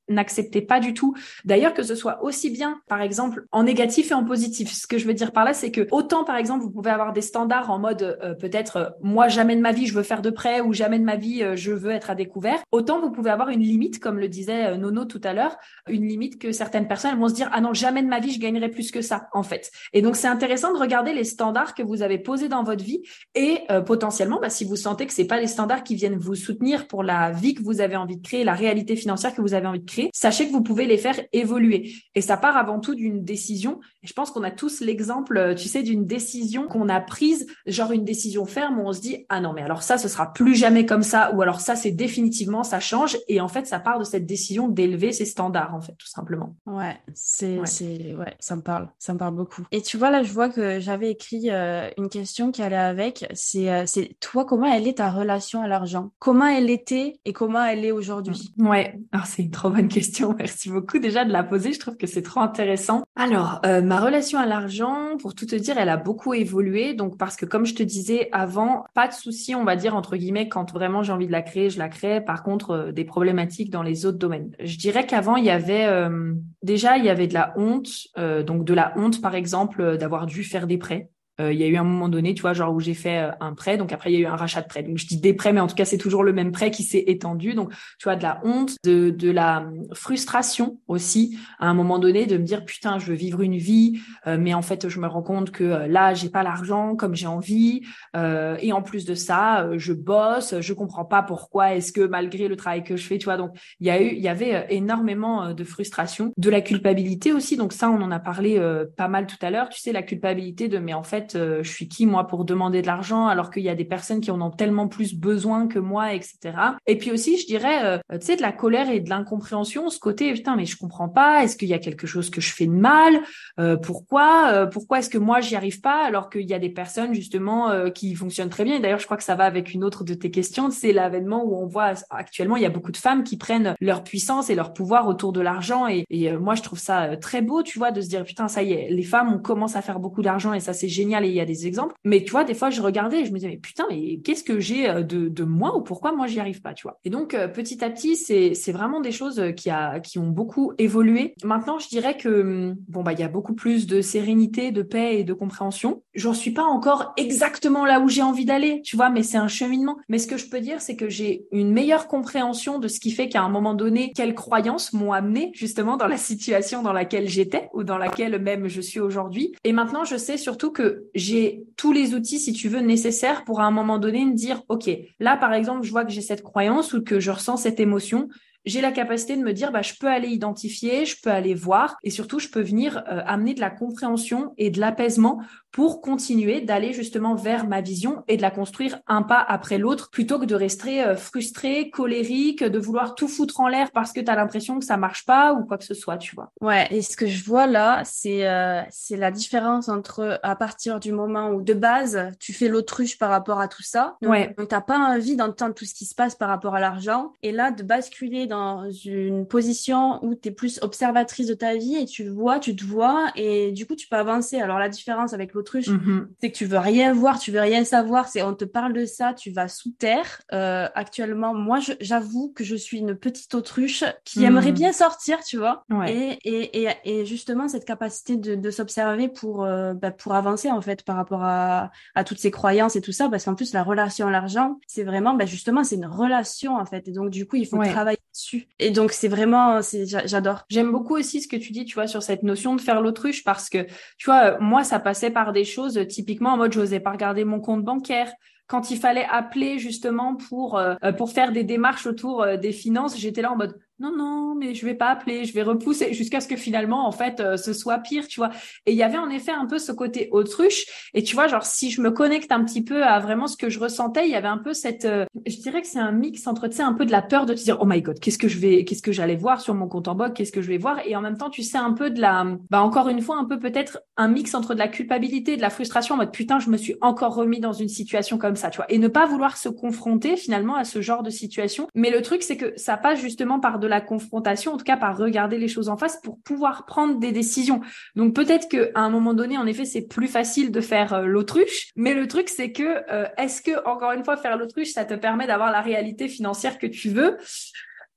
[0.09, 1.15] n'acceptez pas du tout.
[1.43, 4.71] D'ailleurs, que ce soit aussi bien, par exemple, en négatif et en positif.
[4.71, 7.13] Ce que je veux dire par là, c'est que autant, par exemple, vous pouvez avoir
[7.13, 10.21] des standards en mode euh, peut-être euh, moi jamais de ma vie je veux faire
[10.21, 13.11] de près ou jamais de ma vie euh, je veux être à découvert, autant vous
[13.11, 15.55] pouvez avoir une limite, comme le disait euh, Nono tout à l'heure,
[15.87, 18.39] une limite que certaines personnes vont se dire ah non jamais de ma vie je
[18.39, 19.71] gagnerai plus que ça en fait.
[19.93, 23.01] Et donc c'est intéressant de regarder les standards que vous avez posés dans votre vie
[23.35, 26.87] et potentiellement bah, si vous sentez que c'est pas les standards qui viennent vous soutenir
[26.87, 29.67] pour la vie que vous avez envie de créer, la réalité financière que vous avez
[29.67, 31.93] envie de créer, sachez que vous pouvez les faire évoluer.
[32.15, 33.79] Et ça part avant tout d'une décision.
[34.03, 37.91] Et je pense qu'on a tous l'exemple, tu sais, d'une décision qu'on a prise, genre
[37.91, 40.55] une décision ferme où on se dit ah non mais alors ça ce sera plus
[40.55, 43.99] jamais comme ça ou alors ça c'est définitivement ça change et en fait ça part
[43.99, 46.55] de cette décision d'élever ses standards en fait tout simplement.
[46.65, 47.65] Ouais, c'est ouais.
[47.65, 49.63] c'est ouais, ça me parle, ça me parle beaucoup.
[49.71, 53.25] Et tu vois là je vois que j'avais écrit euh, une question qui allait avec,
[53.33, 56.11] c'est euh, c'est toi comment elle est ta relation à l'argent?
[56.19, 58.53] Comment elle était et comment elle est aujourd'hui?
[58.57, 60.35] Ouais, alors c'est une trop bonne question.
[60.37, 63.03] Merci beaucoup déjà de la poser, je trouve que c'est trop intéressant.
[63.15, 67.17] Alors, euh, ma relation à l'argent, pour tout te dire, elle a beaucoup évolué donc
[67.17, 70.49] parce que comme je te disais avant, pas de souci, on va dire entre guillemets,
[70.49, 72.19] quand vraiment j'ai envie de la créer, je la crée.
[72.19, 74.55] Par contre, euh, des problématiques dans les autres domaines.
[74.59, 78.41] Je dirais qu'avant, il y avait euh, déjà, il y avait de la honte, euh,
[78.41, 81.67] donc de la honte, par exemple, d'avoir dû faire des prêts euh, il y a
[81.67, 84.11] eu un moment donné, tu vois, genre où j'ai fait euh, un prêt, donc après
[84.11, 84.83] il y a eu un rachat de prêt.
[84.83, 86.83] Donc je dis des prêts, mais en tout cas c'est toujours le même prêt qui
[86.83, 87.53] s'est étendu.
[87.55, 91.97] Donc tu vois de la honte, de de la hum, frustration aussi à un moment
[91.97, 94.99] donné de me dire putain je veux vivre une vie, euh, mais en fait je
[94.99, 97.81] me rends compte que là j'ai pas l'argent comme j'ai envie
[98.15, 102.55] et en plus de ça je bosse, je comprends pas pourquoi est-ce que malgré le
[102.55, 103.37] travail que je fais, tu vois.
[103.37, 107.57] Donc il y a eu, il y avait énormément de frustration, de la culpabilité aussi.
[107.57, 108.61] Donc ça on en a parlé
[108.97, 109.69] pas mal tout à l'heure.
[109.69, 112.81] Tu sais la culpabilité de mais en fait euh, je suis qui moi pour demander
[112.81, 115.79] de l'argent alors qu'il y a des personnes qui en ont tellement plus besoin que
[115.79, 116.55] moi, etc.
[116.87, 119.99] Et puis aussi, je dirais, euh, tu sais, de la colère et de l'incompréhension, ce
[119.99, 122.65] côté, putain, mais je comprends pas, est-ce qu'il y a quelque chose que je fais
[122.65, 123.19] de mal
[123.59, 127.13] euh, Pourquoi Pourquoi est-ce que moi j'y arrive pas alors qu'il y a des personnes
[127.13, 128.79] justement qui fonctionnent très bien.
[128.79, 131.55] D'ailleurs, je crois que ça va avec une autre de tes questions, c'est l'avènement où
[131.55, 134.73] on voit actuellement, il y a beaucoup de femmes qui prennent leur puissance et leur
[134.73, 135.87] pouvoir autour de l'argent.
[135.87, 138.63] Et, et moi, je trouve ça très beau, tu vois, de se dire, putain, ça
[138.63, 141.27] y est, les femmes, on commence à faire beaucoup d'argent et ça, c'est génial et
[141.27, 141.95] il y a des exemples.
[142.03, 144.43] Mais tu vois, des fois, je regardais et je me disais, mais putain, mais qu'est-ce
[144.43, 146.99] que j'ai euh, de, de moi ou pourquoi moi j'y arrive pas, tu vois.
[147.05, 150.29] Et donc, euh, petit à petit, c'est, vraiment des choses euh, qui, a, qui ont
[150.29, 151.35] beaucoup évolué.
[151.43, 154.81] Maintenant, je dirais que, hum, bon, bah, il y a beaucoup plus de sérénité, de
[154.81, 156.01] paix et de compréhension.
[156.15, 159.47] J'en suis pas encore exactement là où j'ai envie d'aller, tu vois, mais c'est un
[159.47, 159.97] cheminement.
[160.09, 163.11] Mais ce que je peux dire, c'est que j'ai une meilleure compréhension de ce qui
[163.11, 167.27] fait qu'à un moment donné, quelles croyances m'ont amené justement dans la situation dans laquelle
[167.27, 169.53] j'étais ou dans laquelle même je suis aujourd'hui.
[169.63, 173.61] Et maintenant, je sais surtout que j'ai tous les outils, si tu veux, nécessaires pour
[173.61, 174.89] à un moment donné me dire, OK,
[175.19, 178.29] là, par exemple, je vois que j'ai cette croyance ou que je ressens cette émotion.
[178.65, 181.97] J'ai la capacité de me dire bah je peux aller identifier, je peux aller voir
[182.01, 185.41] et surtout je peux venir euh, amener de la compréhension et de l'apaisement
[185.73, 190.11] pour continuer d'aller justement vers ma vision et de la construire un pas après l'autre
[190.11, 194.21] plutôt que de rester euh, frustré, colérique, de vouloir tout foutre en l'air parce que
[194.21, 196.51] tu as l'impression que ça marche pas ou quoi que ce soit, tu vois.
[196.61, 200.99] Ouais, et ce que je vois là, c'est euh, c'est la différence entre à partir
[200.99, 204.15] du moment où de base, tu fais l'autruche par rapport à tout ça.
[204.21, 204.53] Donc, ouais.
[204.57, 207.51] Donc t'as pas envie d'entendre tout ce qui se passe par rapport à l'argent et
[207.51, 212.05] là de basculer dans une position où tu es plus observatrice de ta vie et
[212.05, 214.59] tu vois, tu te vois et du coup tu peux avancer.
[214.59, 216.29] Alors la différence avec l'autruche, Mhm.
[216.41, 219.05] c'est que tu veux rien voir, tu veux rien savoir, c'est on te parle de
[219.05, 220.41] ça, tu vas sous terre.
[220.51, 224.45] Euh, actuellement, moi j'avoue que je suis une petite autruche qui Mhm.
[224.45, 225.85] aimerait bien sortir, tu vois.
[225.89, 226.13] Ouais.
[226.13, 230.69] Et, et, et, et justement cette capacité de, de s'observer pour, euh, bah, pour avancer
[230.69, 233.73] en fait par rapport à, à toutes ces croyances et tout ça, parce qu'en plus
[233.73, 237.07] la relation à l'argent, c'est vraiment, bah, justement, c'est une relation en fait.
[237.07, 237.89] Et donc du coup, il faut Ouais.
[237.91, 238.67] travailler dessus.
[238.79, 239.79] Et donc c'est vraiment,
[240.25, 240.65] j'adore.
[240.69, 243.43] J'aime beaucoup aussi ce que tu dis, tu vois, sur cette notion de faire l'autruche
[243.43, 243.83] parce que,
[244.17, 247.45] tu vois, moi, ça passait par des choses euh, typiquement en mode, j'osais pas regarder
[247.45, 248.31] mon compte bancaire.
[248.67, 253.17] Quand il fallait appeler justement pour euh, euh, pour faire des démarches autour des finances,
[253.17, 256.41] j'étais là en mode non non mais je vais pas appeler, je vais repousser jusqu'à
[256.41, 258.49] ce que finalement en fait euh, ce soit pire, tu vois.
[258.85, 261.65] Et il y avait en effet un peu ce côté autruche et tu vois genre
[261.65, 264.35] si je me connecte un petit peu à vraiment ce que je ressentais, il y
[264.35, 266.93] avait un peu cette euh, je dirais que c'est un mix entre tu sais un
[266.93, 269.01] peu de la peur de te dire oh my god, qu'est-ce que je vais qu'est-ce
[269.01, 270.99] que j'allais voir sur mon compte en banque, qu'est-ce que je vais voir?
[271.05, 273.45] Et en même temps tu sais un peu de la bah encore une fois un
[273.45, 276.59] peu peut-être un mix entre de la culpabilité et de la frustration en mode putain,
[276.59, 278.91] je me suis encore remis dans une situation comme ça, tu vois.
[278.91, 281.87] Et ne pas vouloir se confronter finalement à ce genre de situation.
[281.95, 284.97] Mais le truc, c'est que ça passe justement par de la confrontation, en tout cas
[284.97, 287.81] par regarder les choses en face pour pouvoir prendre des décisions.
[288.15, 291.25] Donc peut-être que à un moment donné, en effet, c'est plus facile de faire euh,
[291.25, 291.91] l'autruche.
[291.95, 295.13] Mais le truc, c'est que euh, est-ce que encore une fois, faire l'autruche, ça te
[295.13, 297.37] permet d'avoir la réalité financière que tu veux?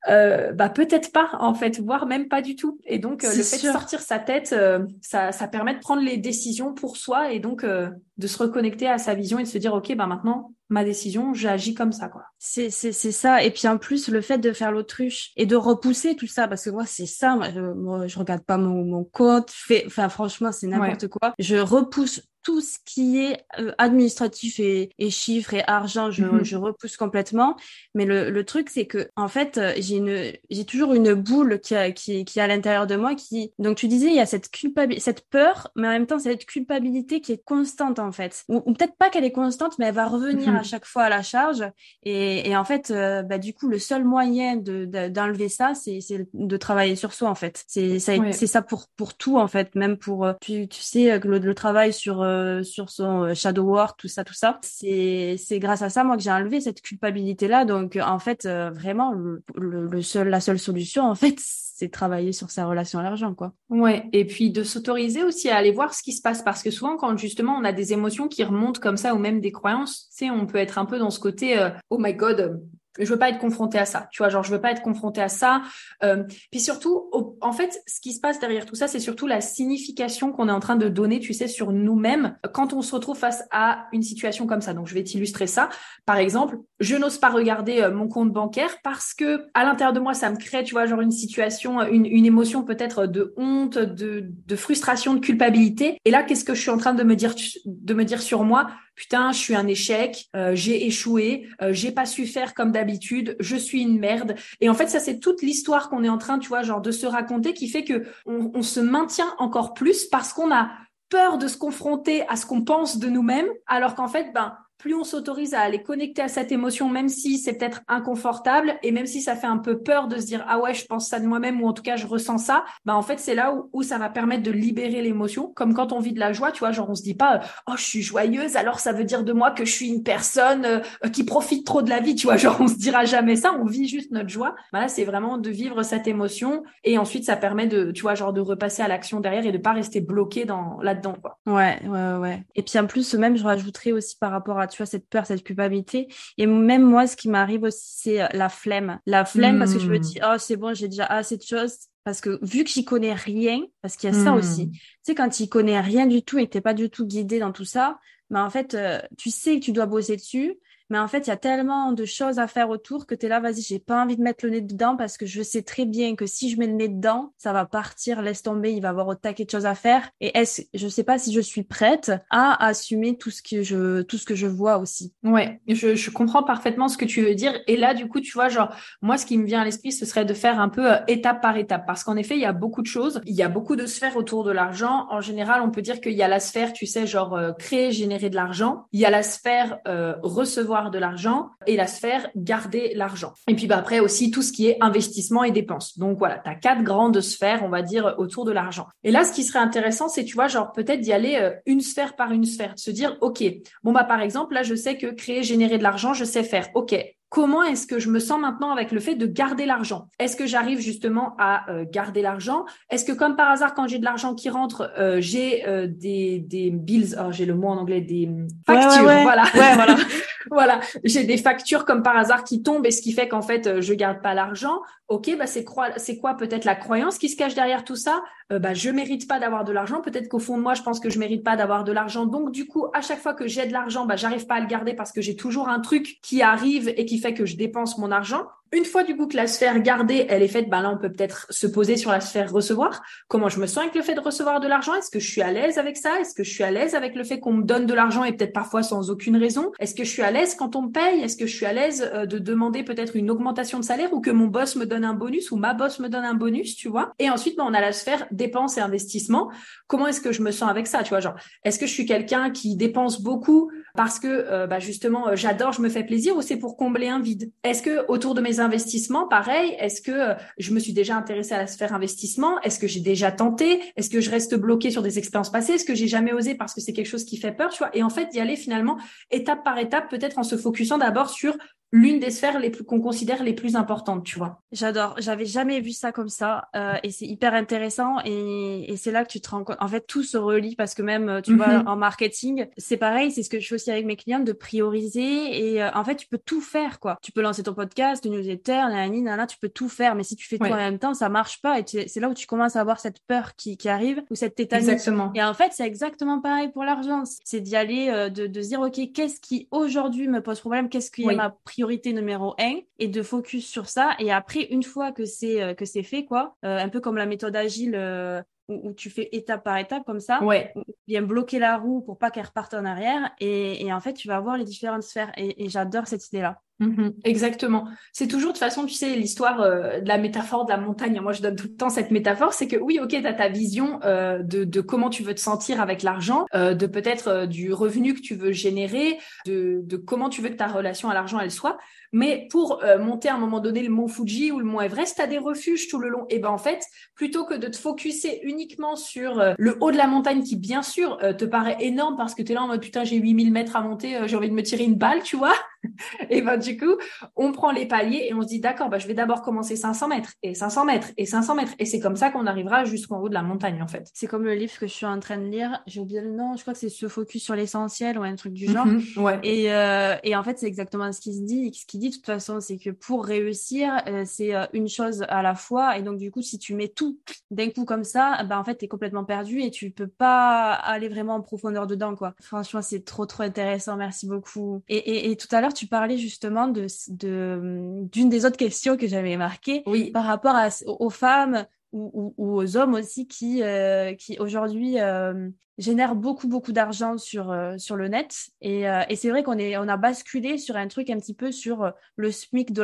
[0.08, 2.78] Euh, bah peut-être pas en fait, voire même pas du tout.
[2.84, 3.72] Et donc euh, le fait sûr.
[3.72, 7.40] de sortir sa tête, euh, ça, ça permet de prendre les décisions pour soi et
[7.40, 10.84] donc de se reconnecter à sa vision et de se dire ok bah maintenant ma
[10.84, 12.24] décision, j'agis comme ça quoi.
[12.38, 13.42] C'est, c'est, c'est ça.
[13.42, 16.64] Et puis en plus, le fait de faire l'autruche et de repousser tout ça, parce
[16.64, 17.36] que moi, c'est ça.
[17.36, 19.52] Moi, je, moi, je regarde pas mon, mon compte.
[19.86, 21.34] Enfin, franchement, c'est n'importe quoi.
[21.38, 26.44] Je repousse tout ce qui est euh, administratif et, et chiffres et argent, je, Mhm.
[26.44, 27.56] je repousse complètement.
[27.96, 31.58] Mais le, le truc, c'est que en fait, euh, j'ai une, j'ai toujours une boule
[31.58, 33.16] qui, a, qui, qui est à l'intérieur de moi.
[33.16, 36.20] Qui, donc tu disais, il y a cette culpabilité, cette peur, mais en même temps,
[36.20, 38.44] cette culpabilité qui est constante en fait.
[38.48, 40.55] Ou, ou peut-être pas qu'elle est constante, mais elle va revenir.
[40.58, 41.62] À chaque fois à la charge.
[42.02, 45.74] Et, et en fait, euh, bah, du coup, le seul moyen de, de- d'enlever ça,
[45.74, 46.00] c'est,
[46.34, 47.64] de travailler sur soi en fait.
[47.66, 48.32] C'est ça, Ouais.
[48.32, 51.54] ça pour pour tout en fait, même pour euh, tu, tu sais euh, le, le
[51.54, 54.58] travail sur euh, sur son shadow work, tout ça, tout ça.
[54.62, 57.64] C'est grâce à ça moi que j'ai enlevé cette culpabilité là.
[57.64, 61.36] Donc en fait, euh, vraiment, le, le, le seul la seule solution en fait,
[61.78, 63.52] c'est travailler sur sa relation à l'argent, quoi.
[63.68, 64.08] Ouais.
[64.14, 66.96] Et puis de s'autoriser aussi à aller voir ce qui se passe parce que souvent,
[66.96, 70.24] quand justement on a des émotions qui remontent comme ça ou même des croyances, tu
[70.24, 72.62] sais, on peut être un peu dans ce côté, euh, oh my god,
[72.98, 75.22] je veux pas être confrontée à ça, tu vois, genre je veux pas être confrontée
[75.22, 75.62] à ça.
[76.02, 79.40] Euh, puis surtout, en fait, ce qui se passe derrière tout ça, c'est surtout la
[79.40, 83.16] signification qu'on est en train de donner, tu sais, sur nous-mêmes quand on se retrouve
[83.16, 84.74] face à une situation comme ça.
[84.74, 85.68] Donc je vais t'illustrer ça.
[86.04, 90.00] Par exemple, je n'ose pas regarder euh, mon compte bancaire parce que à l'intérieur de
[90.00, 93.78] moi, ça me crée, tu vois, genre une situation, une, une émotion peut-être de honte,
[93.78, 95.98] de, de frustration, de culpabilité.
[96.04, 98.44] Et là, qu'est-ce que je suis en train de me dire, de me dire sur
[98.44, 98.68] moi?
[98.96, 103.36] Putain, je suis un échec, euh, j'ai échoué, euh, j'ai pas su faire comme d'habitude,
[103.38, 104.34] je suis une merde.
[104.60, 106.90] Et en fait, ça c'est toute l'histoire qu'on est en train, tu vois, genre de
[106.90, 110.70] se raconter, qui fait que on, on se maintient encore plus parce qu'on a
[111.08, 114.94] peur de se confronter à ce qu'on pense de nous-mêmes, alors qu'en fait, ben plus
[114.94, 119.06] on s'autorise à aller connecter à cette émotion, même si c'est peut-être inconfortable et même
[119.06, 121.26] si ça fait un peu peur de se dire ah ouais je pense ça de
[121.26, 123.82] moi-même ou en tout cas je ressens ça, bah en fait c'est là où, où,
[123.82, 125.52] ça va permettre de libérer l'émotion.
[125.54, 127.74] Comme quand on vit de la joie, tu vois, genre on se dit pas oh
[127.76, 131.08] je suis joyeuse alors ça veut dire de moi que je suis une personne euh,
[131.10, 133.64] qui profite trop de la vie, tu vois, genre on se dira jamais ça, on
[133.64, 134.54] vit juste notre joie.
[134.72, 138.14] Bah là c'est vraiment de vivre cette émotion et ensuite ça permet de tu vois
[138.14, 141.38] genre de repasser à l'action derrière et de pas rester bloqué dans là-dedans quoi.
[141.46, 142.44] Ouais ouais ouais.
[142.54, 145.26] Et puis en plus même je rajouterais aussi par rapport à tu vois, cette peur,
[145.26, 146.08] cette culpabilité.
[146.38, 148.98] Et même moi, ce qui m'arrive aussi, c'est euh, la flemme.
[149.06, 150.00] La flemme parce que je me hmm.
[150.00, 151.76] dis, oh, c'est bon, j'ai déjà assez de choses.
[152.04, 154.72] Parce que vu que j'y connais rien, parce qu'il y a ça aussi, hmm.
[154.72, 157.40] tu sais, quand tu connais rien du tout et que t'es pas du tout guidé
[157.40, 157.98] dans tout ça,
[158.30, 160.56] mais en fait, euh, tu sais que tu dois bosser dessus,
[160.90, 163.28] mais en fait, il y a tellement de choses à faire autour que tu es
[163.28, 165.84] là, vas-y, j'ai pas envie de mettre le nez dedans parce que je sais très
[165.84, 168.88] bien que si je mets le nez dedans, ça va partir, laisse tomber, il va
[168.88, 170.08] y avoir au taquet de choses à faire.
[170.20, 174.02] Et est-ce, je sais pas si je suis prête à assumer tout ce que je,
[174.02, 175.12] tout ce que je vois aussi.
[175.22, 177.52] Ouais, je, comprends parfaitement ce que tu veux dire.
[177.66, 180.06] Et là, du coup, tu vois, genre, moi, ce qui me vient à l'esprit, ce
[180.06, 181.84] serait de faire un peu euh, étape par étape.
[181.86, 183.20] Parce qu'en effet, il y a beaucoup de choses.
[183.26, 185.06] Il y a beaucoup de sphères autour de l'argent.
[185.10, 187.92] En général, on peut dire qu'il y a la sphère, tu sais, genre, euh, créer,
[187.92, 188.86] générer de l'argent.
[188.92, 193.32] Il y a la sphère euh, recevoir de l'argent et la sphère garder l'argent.
[193.48, 195.98] Et puis bah, après aussi tout ce qui est investissement et dépenses.
[195.98, 198.86] Donc voilà, tu as quatre grandes sphères, on va dire, autour de l'argent.
[199.04, 201.80] Et là, ce qui serait intéressant, c'est, tu vois, genre peut-être d'y aller euh, une
[201.80, 203.42] sphère par une sphère, de se dire, OK,
[203.82, 206.68] bon bah par exemple, là, je sais que créer, générer de l'argent, je sais faire.
[206.74, 206.94] OK,
[207.28, 210.08] comment est-ce que je me sens maintenant avec le fait de garder l'argent?
[210.18, 212.64] Est-ce que j'arrive justement à euh, garder l'argent?
[212.90, 216.38] Est-ce que comme par hasard, quand j'ai de l'argent qui rentre, euh, j'ai euh, des,
[216.38, 218.28] des bills, oh, j'ai le mot en anglais, des
[218.66, 219.96] factures, voilà, voilà,
[220.50, 223.80] voilà, j'ai des factures comme par hasard qui tombent et ce qui fait qu'en fait,
[223.80, 224.80] je garde pas l'argent.
[225.08, 228.22] Ok, bah c'est quoi, c'est quoi peut-être la croyance qui se cache derrière tout ça?
[228.50, 230.00] Bah je mérite pas d'avoir de l'argent.
[230.00, 232.26] Peut-être qu'au fond de moi, je pense que je mérite pas d'avoir de l'argent.
[232.26, 234.66] Donc du coup, à chaque fois que j'ai de l'argent, bah j'arrive pas à le
[234.66, 237.98] garder parce que j'ai toujours un truc qui arrive et qui fait que je dépense
[237.98, 238.46] mon argent.
[238.76, 241.10] Une fois du coup que la sphère gardée, elle est faite, ben là on peut
[241.10, 243.02] peut-être se poser sur la sphère recevoir.
[243.26, 244.92] Comment je me sens avec le fait de recevoir de l'argent?
[244.92, 246.20] Est-ce que je suis à l'aise avec ça?
[246.20, 248.34] Est-ce que je suis à l'aise avec le fait qu'on me donne de l'argent et
[248.34, 249.72] peut-être parfois sans aucune raison?
[249.80, 251.22] Est-ce que je suis à l'aise quand on me paye?
[251.22, 254.20] Est-ce que je suis à l'aise euh, de demander peut-être une augmentation de salaire ou
[254.20, 256.90] que mon boss me donne un bonus ou ma boss me donne un bonus, tu
[256.90, 257.14] vois?
[257.18, 259.50] Et ensuite, ben, on a la sphère dépenses et investissement.
[259.86, 262.04] Comment est-ce que je me sens avec ça Tu vois, genre, est-ce que je suis
[262.04, 266.36] quelqu'un qui dépense beaucoup parce que euh, bah, justement euh, j'adore, je me fais plaisir
[266.36, 267.50] ou c'est pour combler un vide?
[267.64, 271.54] Est-ce que autour de mes investissements, pareil, est-ce que euh, je me suis déjà intéressée
[271.54, 272.60] à la sphère investissement?
[272.60, 273.80] Est-ce que j'ai déjà tenté?
[273.96, 275.72] Est-ce que je reste bloquée sur des expériences passées?
[275.72, 277.90] Est-ce que j'ai jamais osé parce que c'est quelque chose qui fait peur, tu vois?
[277.96, 278.98] Et en fait, d'y aller finalement
[279.30, 281.56] étape par étape, peut-être en se focusant d'abord sur
[281.96, 284.60] l'une des sphères les plus qu'on considère les plus importantes, tu vois.
[284.72, 285.14] J'adore.
[285.18, 289.24] J'avais jamais vu ça comme ça euh, et c'est hyper intéressant et, et c'est là
[289.24, 289.76] que tu te rends compte.
[289.80, 291.88] En fait, tout se relie parce que même tu vois mhm.
[291.88, 293.32] en marketing, c'est pareil.
[293.32, 296.16] C'est ce que je fais aussi avec mes clients de prioriser et euh, en fait
[296.16, 297.18] tu peux tout faire quoi.
[297.22, 300.14] Tu peux lancer ton podcast, une newsletter, nanani, nanana, tu peux tout faire.
[300.14, 302.34] Mais si tu fais tout en même temps, ça marche pas et c'est là où
[302.34, 304.82] tu commences à avoir cette peur qui, qui arrive ou cette tétanie.
[304.88, 305.32] Exactement.
[305.34, 307.22] Et en fait, c'est exactement pareil pour l'argent.
[307.44, 310.88] C'est d'y aller, euh, de, de se dire ok, qu'est-ce qui aujourd'hui me pose problème,
[310.88, 314.14] qu'est-ce qui est ma priorité numéro un et de focus sur ça.
[314.18, 317.16] Et après, une fois que c'est euh, que c'est fait, quoi, euh, un peu comme
[317.16, 320.74] la méthode agile euh, où, tu fais étape par étape comme ça, ouais.
[321.06, 323.30] bien bloquer la roue pour pas qu'elle reparte en arrière.
[323.40, 325.32] Et, et, en fait, tu vas voir les différentes sphères.
[325.36, 326.60] Et, et j'adore cette idée-là.
[326.78, 327.88] Mhm, exactement.
[328.12, 331.18] C'est toujours de façon, tu sais, l'histoire de la métaphore de la montagne.
[331.22, 332.52] Moi, je donne tout le temps cette métaphore.
[332.52, 335.40] C'est que oui, ok, tu as ta vision euh, de, de, comment tu veux te
[335.40, 340.28] sentir avec l'argent, euh, de peut-être du revenu que tu veux générer, de, de, comment
[340.28, 341.78] tu veux que ta relation à l'argent, elle soit.
[342.12, 345.16] Mais pour euh, monter à un moment donné le mont Fuji ou le mont Everest,
[345.16, 346.26] tu as des refuges tout le long.
[346.30, 346.82] Et ben en fait,
[347.14, 350.82] plutôt que de te focuser uniquement sur euh, le haut de la montagne qui, bien
[350.82, 353.52] sûr, euh, te paraît énorme parce que tu es là en mode putain, j'ai 8000
[353.52, 355.54] mètres à monter, j'ai envie de me tirer une balle, tu vois.
[356.30, 356.96] et ben du coup,
[357.36, 360.08] on prend les paliers et on se dit d'accord, bah, je vais d'abord commencer 500
[360.08, 363.28] mètres et 500 mètres et 500 mètres et c'est comme ça qu'on arrivera jusqu'en haut
[363.28, 364.08] de la montagne en fait.
[364.14, 365.82] C'est comme le livre que je suis en train de lire.
[365.86, 366.56] J'ai oublié le nom.
[366.56, 368.86] Je crois que c'est se focus sur l'essentiel ou un truc du genre.
[368.86, 369.40] Mhm, ouais.
[369.42, 371.72] Et, euh, et en fait, c'est exactement ce qui se dit.
[371.74, 375.24] Ce qu'il dit de toute façon, c'est que pour réussir, euh, c'est euh, une chose
[375.28, 375.98] à la fois.
[375.98, 377.18] Et donc du coup, si tu mets tout
[377.50, 381.08] d'un coup comme ça, ben en fait, t'es complètement perdu et tu peux pas aller
[381.08, 382.34] vraiment en profondeur dedans quoi.
[382.40, 383.96] Franchement, c'est trop trop intéressant.
[383.96, 384.82] Merci beaucoup.
[384.88, 389.06] Et, et, et tout à l'heure, tu parlais justement de d'une des autres questions que
[389.06, 390.10] j'avais marquées oui.
[390.10, 395.48] par rapport à, aux femmes ou, ou, aux hommes aussi qui, euh, qui aujourd'hui euh,
[395.78, 398.48] génèrent beaucoup, beaucoup d'argent sur, euh, sur le net.
[398.60, 401.34] Et, euh, et c'est vrai qu'on est, on a basculé sur un truc un petit
[401.34, 402.82] peu sur le SMIC de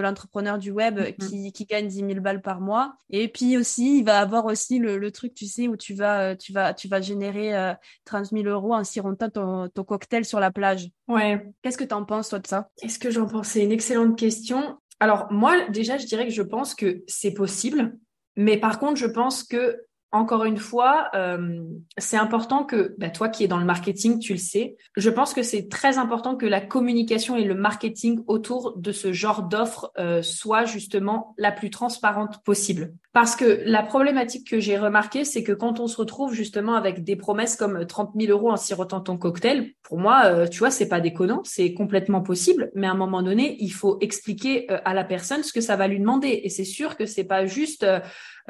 [0.00, 1.28] l'entrepreneur du web mm -hmm.
[1.28, 2.94] qui, qui gagne 10 000 balles par mois.
[3.08, 6.36] Et puis aussi, il va avoir aussi le, le truc, tu sais, où tu vas,
[6.36, 10.50] tu vas, tu vas générer 30 000 euros en sirotant ton, ton cocktail sur la
[10.50, 10.90] plage.
[11.08, 11.46] Ouais.
[11.62, 12.68] Qu'est-ce que tu en penses, toi, de ça?
[12.76, 14.78] Qu'est-ce que j'en pense C'est une excellente question.
[15.00, 17.98] Alors, moi, déjà, je dirais que je pense que c'est possible.
[18.40, 21.62] Mais par contre, je pense que encore une fois, euh,
[21.96, 24.76] c'est important que bah, toi qui es dans le marketing, tu le sais.
[24.96, 29.12] Je pense que c'est très important que la communication et le marketing autour de ce
[29.12, 32.92] genre d'offre euh, soit justement la plus transparente possible.
[33.12, 37.04] Parce que la problématique que j'ai remarquée, c'est que quand on se retrouve justement avec
[37.04, 40.70] des promesses comme 30 000 euros en sirotant ton cocktail, pour moi, euh, tu vois,
[40.70, 42.70] c'est pas déconnant, c'est complètement possible.
[42.74, 45.76] Mais à un moment donné, il faut expliquer euh, à la personne ce que ça
[45.76, 46.40] va lui demander.
[46.42, 47.84] Et c'est sûr que c'est pas juste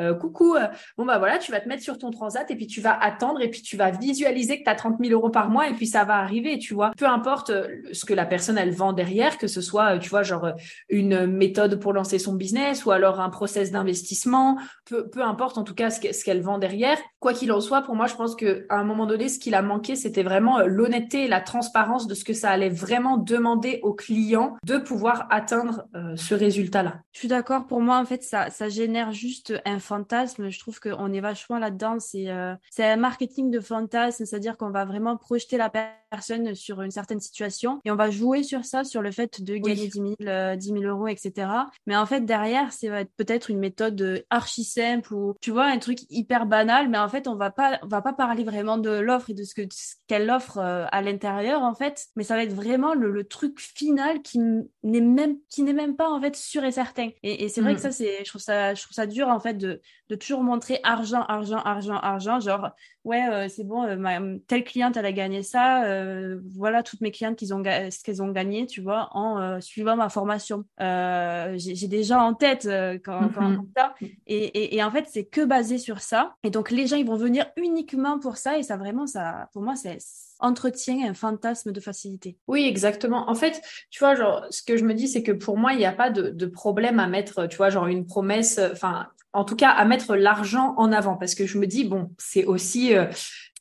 [0.00, 2.66] euh, coucou, euh, bon bah voilà, tu vas te mettre sur ton transat et puis
[2.66, 5.50] tu vas attendre et puis tu vas visualiser que tu as 30 000 euros par
[5.50, 6.92] mois et puis ça va arriver, tu vois.
[6.96, 10.22] Peu importe euh, ce que la personne elle vend derrière, que ce soit, tu vois,
[10.22, 10.52] genre
[10.88, 15.64] une méthode pour lancer son business ou alors un process d'investissement, peu, peu importe en
[15.64, 16.98] tout cas ce qu'elle vend derrière.
[17.20, 19.54] Quoi qu'il en soit, pour moi, je pense que à un moment donné, ce qu'il
[19.54, 23.78] a manqué, c'était vraiment l'honnêteté et la transparence de ce que ça allait vraiment demander
[23.82, 27.02] aux clients de pouvoir atteindre euh, ce résultat-là.
[27.12, 27.66] Je suis d'accord.
[27.66, 30.48] Pour moi, en fait, ça, ça génère juste un fantasme.
[30.48, 31.98] Je trouve qu'on est vachement là-dedans.
[32.00, 35.70] C'est euh, c'est un marketing de fantasme, c'est-à-dire qu'on va vraiment projeter la
[36.10, 39.56] personne sur une certaine situation et on va jouer sur ça, sur le fait de
[39.56, 39.88] gagner oui.
[39.88, 41.48] 10 000, euh, 10 000 euros, etc.
[41.86, 45.98] Mais en fait, derrière, c'est peut-être une méthode archi simple ou tu vois un truc
[46.08, 49.28] hyper banal, mais en fait, on va pas on va pas parler vraiment de l'offre
[49.30, 52.42] et de ce que ce qu'elle offre euh, à l'intérieur en fait, mais ça va
[52.42, 56.34] être vraiment le, le truc final qui n'est même qui n'est même pas en fait
[56.34, 57.10] sûr et certain.
[57.22, 57.76] Et, et c'est vrai mmh.
[57.76, 60.42] que ça c'est je trouve ça je trouve ça dur en fait de de toujours
[60.42, 62.70] montrer argent, argent, argent, argent, genre
[63.04, 67.00] ouais euh, c'est bon, euh, ma, telle cliente elle a gagné ça, euh, voilà toutes
[67.00, 70.64] mes clientes qu'ils ont ce qu'elles ont gagné, tu vois, en suivant ma formation.
[70.78, 72.66] J'ai déjà en tête
[73.04, 73.34] quand, mm -hmm.
[73.34, 73.94] quand ça,
[74.26, 77.06] et, et, et en fait c'est que basé sur ça, et donc les gens ils
[77.06, 79.98] vont venir uniquement pour ça, et ça vraiment ça, pour moi c'est
[80.40, 82.36] entretient un fantasme de facilité.
[82.48, 83.30] Oui, exactement.
[83.30, 83.60] En fait,
[83.90, 85.92] tu vois, genre, ce que je me dis, c'est que pour moi, il n'y a
[85.92, 89.70] pas de, de, problème à mettre, tu vois, genre une promesse, enfin, en tout cas,
[89.70, 93.06] à mettre l'argent en avant, parce que je me dis, bon, c'est aussi, euh,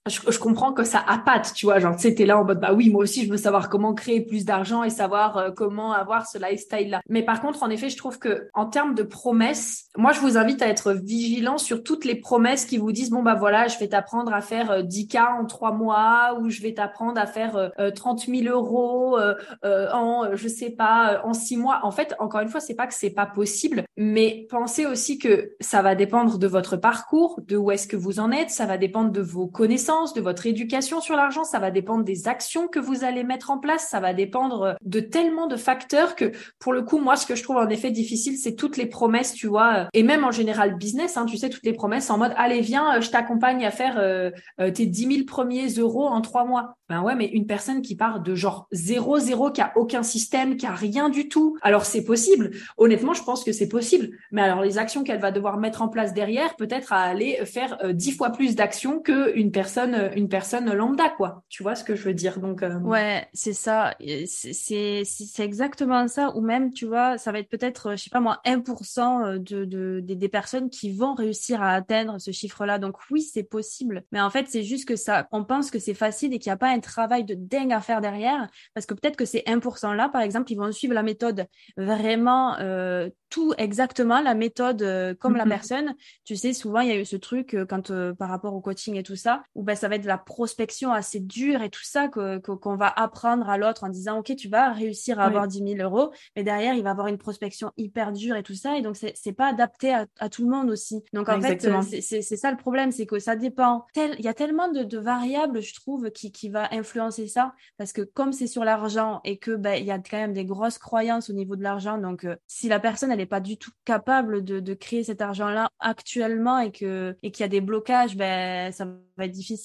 [0.07, 2.59] je, je, comprends que ça appâte, tu vois, genre, tu sais, t'es là en mode,
[2.59, 5.91] bah oui, moi aussi, je veux savoir comment créer plus d'argent et savoir euh, comment
[5.91, 7.01] avoir ce lifestyle-là.
[7.09, 10.37] Mais par contre, en effet, je trouve que en termes de promesses, moi, je vous
[10.37, 13.77] invite à être vigilant sur toutes les promesses qui vous disent, bon, bah voilà, je
[13.79, 17.71] vais t'apprendre à faire euh, 10K en trois mois ou je vais t'apprendre à faire
[17.79, 21.81] euh, 30 000 euros euh, en, je sais pas, en six mois.
[21.83, 25.51] En fait, encore une fois, c'est pas que c'est pas possible, mais pensez aussi que
[25.59, 28.77] ça va dépendre de votre parcours, de où est-ce que vous en êtes, ça va
[28.77, 32.77] dépendre de vos connaissances, de votre éducation sur l'argent, ça va dépendre des actions que
[32.77, 36.83] vous allez mettre en place, ça va dépendre de tellement de facteurs que, pour le
[36.83, 39.87] coup, moi, ce que je trouve en effet difficile, c'est toutes les promesses, tu vois,
[39.93, 43.01] et même en général business, hein, tu sais, toutes les promesses en mode, allez, viens,
[43.01, 46.75] je t'accompagne à faire euh, tes 10 000 premiers euros en trois mois.
[46.87, 50.57] Ben ouais, mais une personne qui part de genre zéro, zéro, qui a aucun système,
[50.57, 51.55] qui a rien du tout.
[51.61, 52.49] Alors c'est possible.
[52.77, 54.09] Honnêtement, je pense que c'est possible.
[54.31, 57.77] Mais alors les actions qu'elle va devoir mettre en place derrière, peut-être à aller faire
[57.93, 61.43] dix euh, fois plus d'actions qu'une personne, une personne lambda, quoi.
[61.49, 62.39] Tu vois ce que je veux dire?
[62.39, 62.79] Donc euh...
[62.79, 63.95] ouais, c'est ça.
[64.25, 66.35] C'est c'est exactement ça.
[66.35, 69.99] Ou même, tu vois, ça va être peut-être, je sais pas moi, 1% de, de,
[69.99, 72.79] de des personnes qui vont réussir à atteindre ce chiffre-là.
[72.79, 74.03] Donc oui, c'est possible.
[74.11, 76.53] Mais en fait, c'est juste que ça, on pense que c'est facile et qu'il n'y
[76.53, 79.95] a pas un travail de dingue à faire derrière, parce que peut-être que ces 1%
[79.95, 81.45] là, par exemple, ils vont suivre la méthode
[81.77, 85.37] vraiment euh, tout exactement, la méthode euh, comme mm -hmm.
[85.37, 85.95] la personne.
[86.25, 88.95] Tu sais, souvent il y a eu ce truc euh, quand par rapport au coaching
[88.97, 91.83] et tout ça, où ben, ça va être de la prospection assez dure et tout
[91.83, 95.47] ça que qu'on va apprendre à l'autre en disant ok tu vas réussir à avoir
[95.47, 98.79] 10 000 euros, mais derrière il va avoir une prospection hyper dure et tout ça
[98.79, 101.03] et donc c'est pas adapté à, à, tout le monde aussi.
[101.13, 101.61] Donc en fait
[102.01, 103.85] c'est ça le problème, c'est que ça dépend.
[103.95, 107.93] il y a tellement de, de variables je trouve qui qui va influencer ça parce
[107.93, 110.79] que comme c'est sur l'argent et que ben il y a quand même des grosses
[110.79, 113.71] croyances au niveau de l'argent donc euh, si la personne elle est pas du tout
[113.85, 117.61] capable de, de créer cet argent là actuellement et que et qu'il y a des
[117.61, 119.58] blocages ben ça va être difficile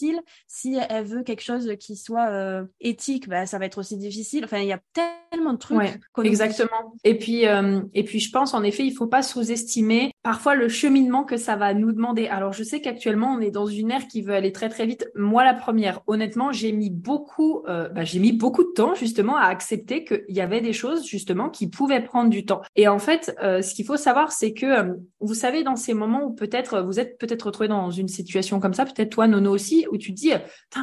[0.46, 4.44] si elle veut quelque chose qui soit euh, éthique ben ça va être aussi difficile.
[4.44, 6.94] Enfin il y a tellement de trucs ouais, exactement.
[7.04, 10.68] Et puis euh, et puis je pense en effet il faut pas sous-estimer parfois le
[10.68, 12.28] cheminement que ça va nous demander.
[12.28, 15.10] Alors je sais qu'actuellement on est dans une ère qui veut aller très très vite.
[15.14, 16.00] Moi la première.
[16.06, 20.40] Honnêtement j'ai mis beaucoup ben, j'ai mis beaucoup de temps justement à accepter qu'il y
[20.40, 22.62] avait des choses justement qui pouvaient prendre du temps.
[22.76, 26.34] Et en fait ce qu'il faut savoir c'est que vous savez dans ces moments où
[26.34, 29.96] peut-être vous êtes peut-être retrouvé dans une situation comme ça, peut-être toi Nono aussi, où
[29.96, 30.32] tu te dis,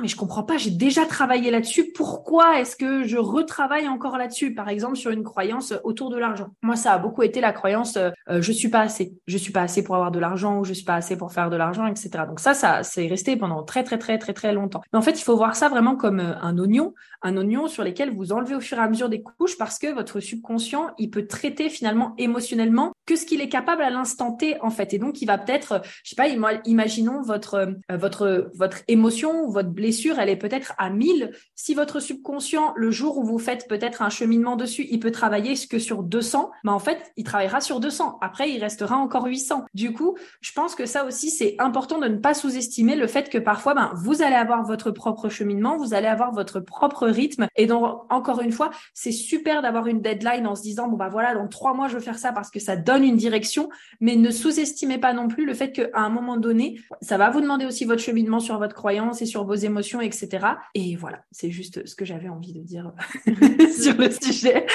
[0.02, 4.54] mais je comprends pas, j'ai déjà travaillé là-dessus, pourquoi est-ce que je retravaille encore là-dessus
[4.54, 6.48] Par exemple, sur une croyance autour de l'argent?
[6.62, 9.62] Moi, ça a beaucoup été la croyance, euh, je suis pas assez, je suis pas
[9.62, 12.10] assez pour avoir de l'argent ou je suis pas assez pour faire de l'argent, etc.
[12.28, 14.82] Donc ça, ça c'est resté pendant très très très très très longtemps.
[14.92, 17.84] Mais en fait, il faut voir ça vraiment comme euh, un oignon, un oignon sur
[17.84, 21.10] lequel vous enlevez au fur et à mesure des couches parce que votre subconscient, il
[21.10, 24.94] peut traiter finalement émotionnellement que ce qu'il est capable à l'instant T en fait.
[24.94, 26.28] Et donc, il va peut-être, je sais pas,
[26.66, 31.32] imaginons votre euh, votre votre émotion votre blessure, elle est peut-être à 1000.
[31.56, 35.56] Si votre subconscient, le jour où vous faites peut-être un cheminement dessus, il peut travailler
[35.68, 38.18] que sur 200, mais en fait, il travaillera sur 200.
[38.22, 39.66] Après, il restera encore 800.
[39.74, 43.30] Du coup, je pense que ça aussi, c'est important de ne pas sous-estimer le fait
[43.30, 47.48] que parfois, ben, vous allez avoir votre propre cheminement, vous allez avoir votre propre rythme.
[47.56, 51.10] Et donc, encore une fois, c'est super d'avoir une deadline en se disant, bon, bah
[51.10, 53.70] voilà, dans trois mois, je veux faire ça parce que ça donne une direction,
[54.00, 57.42] mais ne sous-estimez pas non plus le fait qu'à un moment donné, ça va vous
[57.42, 60.48] demander aussi votre cheminement sur votre croyance et sur vos émotions, etc.
[60.74, 62.92] Et voilà, c'est juste ce que j'avais envie de dire
[63.26, 64.66] sur le sujet.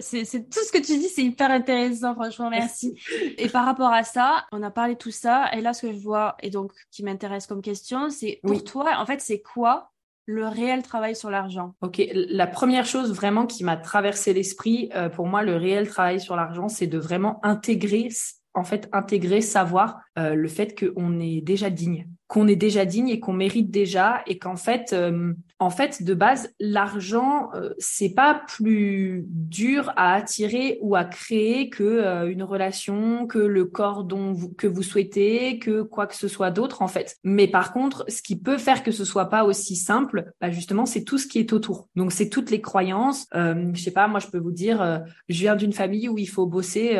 [0.00, 2.94] c'est tout ce que tu dis, c'est hyper intéressant, franchement, merci.
[3.38, 5.92] Et par rapport à ça, on a parlé de tout ça, et là, ce que
[5.92, 9.90] je vois, et donc qui m'intéresse comme question, c'est pour toi, en fait, c'est quoi
[10.26, 11.74] le réel travail sur l'argent?
[11.80, 16.20] Ok, la première chose vraiment qui m'a traversé l'esprit, euh, pour moi, le réel travail
[16.20, 18.08] sur l'argent, c'est de vraiment intégrer
[18.54, 23.08] en fait intégrer, savoir euh, le fait qu'on est déjà digne, qu'on est déjà digne
[23.08, 28.14] et qu'on mérite déjà et qu'en fait, euh, en fait, de base, l'argent euh, c'est
[28.14, 34.30] pas plus dur à attirer ou à créer que une relation, que le corps dont
[34.30, 37.16] vous, que vous souhaitez, que quoi que ce soit d'autre en fait.
[37.24, 40.86] Mais par contre, ce qui peut faire que ce soit pas aussi simple, bah, justement,
[40.86, 41.88] c'est tout ce qui est autour.
[41.96, 43.26] Donc c'est toutes les croyances.
[43.34, 46.46] je sais pas, moi je peux vous dire, je viens d'une famille où il faut
[46.46, 46.96] bosser,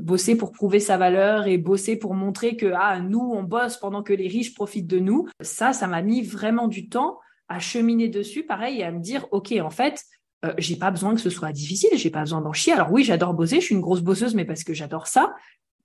[0.00, 4.02] bosser pour prouver sa valeur et bosser pour montrer que ah nous on bosse pendant
[4.02, 5.28] que les riches profitent de nous.
[5.40, 9.26] Ça, ça m'a mis vraiment du temps à cheminer dessus, pareil, et à me dire
[9.30, 10.02] ok en fait
[10.44, 12.72] euh, j'ai pas besoin que ce soit difficile, j'ai pas besoin d'en chier.
[12.72, 15.34] Alors oui, j'adore bosser, je suis une grosse bosseuse, mais parce que j'adore ça.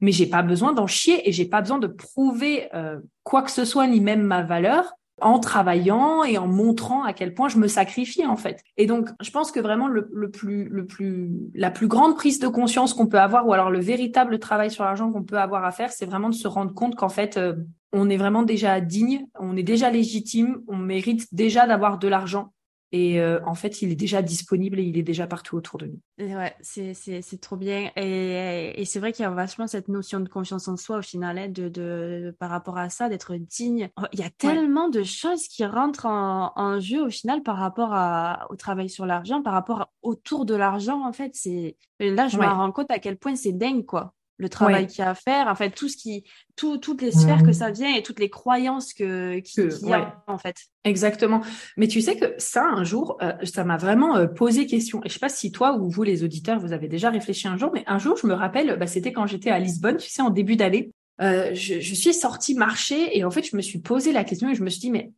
[0.02, 3.52] Mais j'ai pas besoin d'en chier et j'ai pas besoin de prouver euh, quoi que
[3.52, 4.92] ce soit ni même ma valeur
[5.22, 8.64] en travaillant et en montrant à quel point je me sacrifie en fait.
[8.78, 12.48] Et donc, je pense que vraiment le, plus, le plus, la plus grande prise de
[12.48, 15.72] conscience qu'on peut avoir, ou alors le véritable travail sur l'argent qu'on peut avoir à
[15.72, 17.54] faire, c'est vraiment de se rendre compte qu'en fait, euh,
[17.94, 22.54] on est vraiment déjà digne, on est déjà légitime, on mérite déjà d'avoir de l'argent
[22.94, 25.88] et euh, en fait, il est déjà disponible et il est déjà partout autour de
[25.88, 26.36] nous.
[26.36, 27.89] Ouais, c'est, c'est, c'est trop bien.
[27.96, 31.02] Et, et c'est vrai qu'il y a vachement cette notion de confiance en soi au
[31.02, 33.89] final, hein, de, de, par rapport à ça, d'être digne.
[33.98, 37.56] Oh, il y a tellement de choses qui rentrent en, en, jeu au final par
[37.58, 41.06] rapport à, au travail sur l'argent, par rapport autour de l'argent.
[41.06, 44.50] En fait, c'est là, je me rends compte à quel point c'est dingue, quoi le
[44.50, 46.24] travail qu'il y a à faire, en fait, tout ce qui,
[46.56, 47.54] tout, toutes les sphères que mmh.
[47.54, 50.56] ça vient et toutes les croyances que, qu'il y a, en fait.
[50.84, 51.42] Exactement.
[51.78, 55.02] Mais tu sais que ça, un jour, euh, ça m'a vraiment euh, posé question.
[55.04, 57.58] Et je sais pas si toi ou vous, les auditeurs, vous avez déjà réfléchi un
[57.58, 60.24] jour, mais un jour, je me rappelle, bah, c'était quand j'étais à Lisbonne, tu sais,
[60.24, 60.92] en début d'année.
[61.22, 64.50] Euh, je, je, suis sortie marcher et en fait, je me suis posé la question
[64.50, 65.12] et je me suis dit, mais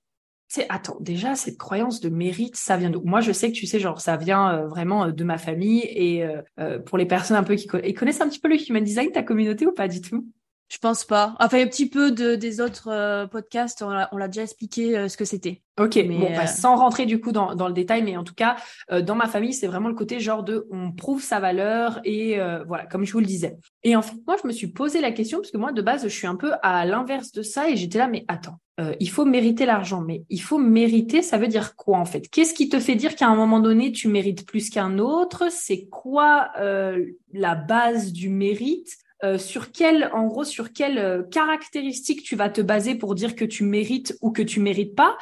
[0.48, 3.02] c'est attends, déjà, cette croyance de mérite, ça vient d'où?
[3.04, 5.82] Moi, je sais que tu sais, genre, ça vient euh, vraiment euh, de ma famille
[5.84, 6.24] et
[6.60, 9.24] euh, pour les personnes un peu qui connaissent un petit peu le human design, ta
[9.24, 10.28] communauté ou pas du tout?
[10.70, 11.36] Je pense pas.
[11.40, 15.62] Enfin, un petit peu de, des autres podcasts, on l'a déjà expliqué ce que c'était.
[15.80, 18.34] Ok, mais bon, bah, sans rentrer du coup dans, dans, le détail, mais en tout
[18.34, 18.56] cas,
[18.90, 22.88] dans ma famille, c'est vraiment le côté genre de on prouve sa valeur et voilà,
[22.88, 23.58] comme je vous le disais.
[23.84, 26.04] Et en fait, moi, je me suis posé la question parce que moi, de base,
[26.04, 29.10] je suis un peu à l'inverse de ça et j'étais là, mais attends, euh, il
[29.10, 30.02] faut mériter l'argent.
[30.02, 32.28] Mais il faut mériter, ça veut dire quoi en fait?
[32.30, 35.46] Qu'est-ce qui te fait dire qu'à un moment donné, tu mérites plus qu'un autre?
[35.52, 38.98] C'est quoi euh, la base du mérite?
[39.24, 43.36] Euh, sur quelle, en gros, sur quelle euh, caractéristique tu vas te baser pour dire
[43.36, 45.18] que tu mérites ou que tu mérites pas?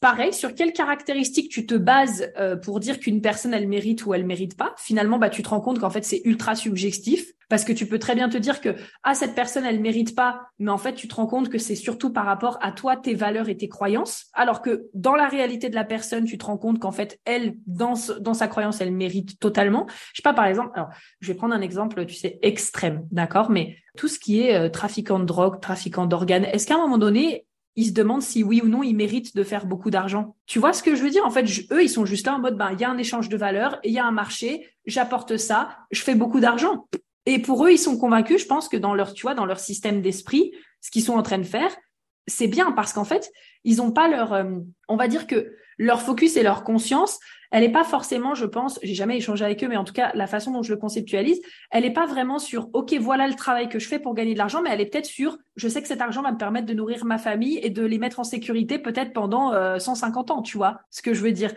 [0.00, 4.14] Pareil, sur quelles caractéristiques tu te bases euh, pour dire qu'une personne elle mérite ou
[4.14, 4.74] elle mérite pas.
[4.78, 7.98] Finalement, bah tu te rends compte qu'en fait c'est ultra subjectif parce que tu peux
[7.98, 11.08] très bien te dire que ah cette personne elle mérite pas, mais en fait tu
[11.08, 14.26] te rends compte que c'est surtout par rapport à toi, tes valeurs et tes croyances,
[14.32, 17.56] alors que dans la réalité de la personne, tu te rends compte qu'en fait elle
[17.66, 19.86] dans dans sa croyance elle mérite totalement.
[20.12, 20.88] Je sais pas par exemple, alors
[21.20, 24.68] je vais prendre un exemple, tu sais extrême, d'accord, mais tout ce qui est euh,
[24.68, 27.46] trafiquant de drogue, trafiquant d'organes, est-ce qu'à un moment donné
[27.76, 30.34] ils se demandent si oui ou non ils méritent de faire beaucoup d'argent.
[30.46, 31.24] Tu vois ce que je veux dire?
[31.24, 33.28] En fait, eux, ils sont juste là en mode, ben, il y a un échange
[33.28, 36.88] de valeurs, il y a un marché, j'apporte ça, je fais beaucoup d'argent.
[37.26, 39.60] Et pour eux, ils sont convaincus, je pense que dans leur, tu vois, dans leur
[39.60, 41.76] système d'esprit, ce qu'ils sont en train de faire,
[42.26, 43.30] c'est bien parce qu'en fait,
[43.64, 44.44] ils n'ont pas leur, euh,
[44.88, 47.18] on va dire que leur focus et leur conscience,
[47.50, 50.10] elle n'est pas forcément, je pense, j'ai jamais échangé avec eux, mais en tout cas,
[50.14, 51.40] la façon dont je le conceptualise,
[51.70, 54.38] elle n'est pas vraiment sur, OK, voilà le travail que je fais pour gagner de
[54.38, 56.74] l'argent, mais elle est peut-être sur, je sais que cet argent va me permettre de
[56.74, 60.56] nourrir ma famille et de les mettre en sécurité peut-être pendant 150 euh, ans, tu
[60.56, 61.52] vois, ce que je veux dire.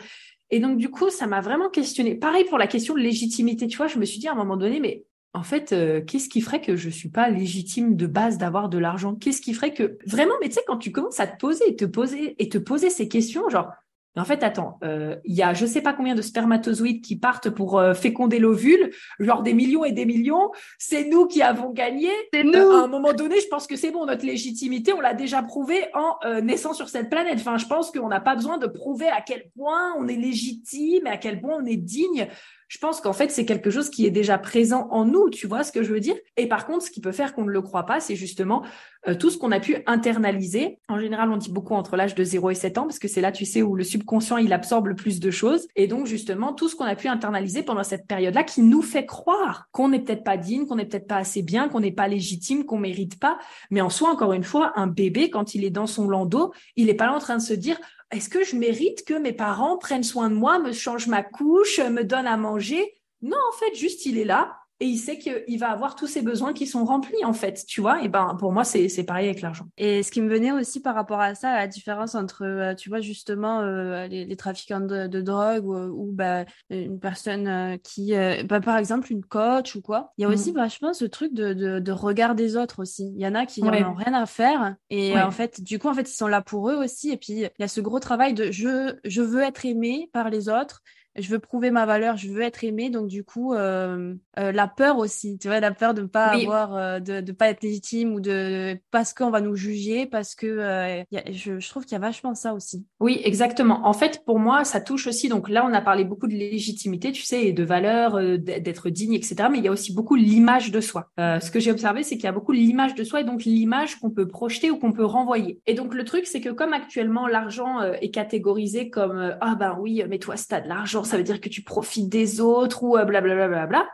[0.51, 2.15] Et donc, du coup, ça m'a vraiment questionné.
[2.15, 4.57] Pareil pour la question de légitimité, tu vois, je me suis dit à un moment
[4.57, 8.39] donné, mais en fait, euh, qu'est-ce qui ferait que je suis pas légitime de base
[8.39, 9.13] d'avoir de l'argent?
[9.15, 11.75] Qu'est-ce qui ferait que vraiment, mais tu sais, quand tu commences à te poser et
[11.75, 13.71] te poser et te poser ces questions, genre
[14.19, 17.49] en fait, attends, euh, il y a je sais pas combien de spermatozoïdes qui partent
[17.49, 20.51] pour euh, féconder l'ovule, genre des millions et des millions.
[20.77, 22.09] C'est nous qui avons gagné.
[22.33, 22.71] C'est nous.
[22.71, 25.85] à un moment donné, je pense que c'est bon, notre légitimité, on l'a déjà prouvé
[25.93, 27.35] en euh, naissant sur cette planète.
[27.39, 31.07] Enfin, je pense qu'on n'a pas besoin de prouver à quel point on est légitime
[31.07, 32.27] et à quel point on est digne
[32.69, 35.63] je pense qu'en fait, c'est quelque chose qui est déjà présent en nous, tu vois
[35.63, 36.15] ce que je veux dire?
[36.37, 38.63] Et par contre, ce qui peut faire qu'on ne le croit pas, c'est justement
[39.07, 40.77] euh, tout ce qu'on a pu internaliser.
[40.87, 43.21] En général, on dit beaucoup entre l'âge de 0 et 7 ans, parce que c'est
[43.21, 45.67] là, tu sais, où le subconscient, il absorbe le plus de choses.
[45.75, 49.07] Et donc, justement, tout ce qu'on a pu internaliser pendant cette période-là qui nous fait
[49.07, 52.07] croire qu'on n'est peut-être pas digne, qu'on n'est peut-être pas assez bien, qu'on n'est pas
[52.07, 53.39] légitime, qu'on mérite pas.
[53.71, 56.85] Mais en soi, encore une fois, un bébé, quand il est dans son landau, il
[56.85, 57.79] n'est pas là en train de se dire
[58.11, 61.79] est-ce que je mérite que mes parents prennent soin de moi, me changent ma couche,
[61.79, 62.99] me donnent à manger?
[63.21, 66.21] Non, en fait, juste il est là et il sait qu'il va avoir tous ses
[66.21, 68.01] besoins qui sont remplis en fait, tu vois.
[68.01, 69.65] Et ben pour moi c'est c'est pareil avec l'argent.
[69.77, 72.87] Et ce qui me venait aussi par rapport à ça, la différence entre euh, tu
[72.87, 78.13] vois justement euh, les, trafiquants de, drogue ou, bah, une personne euh, qui
[78.45, 80.13] bah, par exemple une coach ou quoi.
[80.17, 80.55] Il y a aussi mm.
[80.55, 83.11] vachement ce truc de, de, regard des autres aussi.
[83.15, 85.93] Il y en a qui n'ont rien à faire et en fait du coup en
[85.93, 88.33] fait ils sont là pour eux aussi et puis il y a ce gros travail
[88.33, 90.81] de je je veux être aimé par les autres
[91.15, 92.89] je veux prouver ma valeur, je veux être aimé.
[92.89, 96.27] Donc du coup, euh, euh, la peur aussi, tu vois, la peur de ne pas
[96.27, 100.35] avoir, euh, de ne pas être légitime ou de parce qu'on va nous juger, parce
[100.35, 102.85] que je, je, trouve qu'il y a vachement ça aussi.
[102.99, 103.85] Oui, exactement.
[103.87, 105.29] En fait, pour moi, ça touche aussi.
[105.29, 109.13] Donc là, on a parlé beaucoup de légitimité, tu sais, et de valeur, d'être digne,
[109.13, 109.35] etc.
[109.51, 111.09] Mais il y a aussi beaucoup l'image de soi.
[111.17, 113.99] ce que j'ai observé, c'est qu'il y a beaucoup l'image de soi et donc l'image
[113.99, 115.59] qu'on peut projeter ou qu'on peut renvoyer.
[115.65, 120.03] Et donc le truc, c'est que comme actuellement l'argent est catégorisé comme ah ben oui,
[120.07, 123.47] mais toi, as de l'argent ça veut dire que tu profites des autres ou blablabla.
[123.47, 123.87] Bla, bla, bla,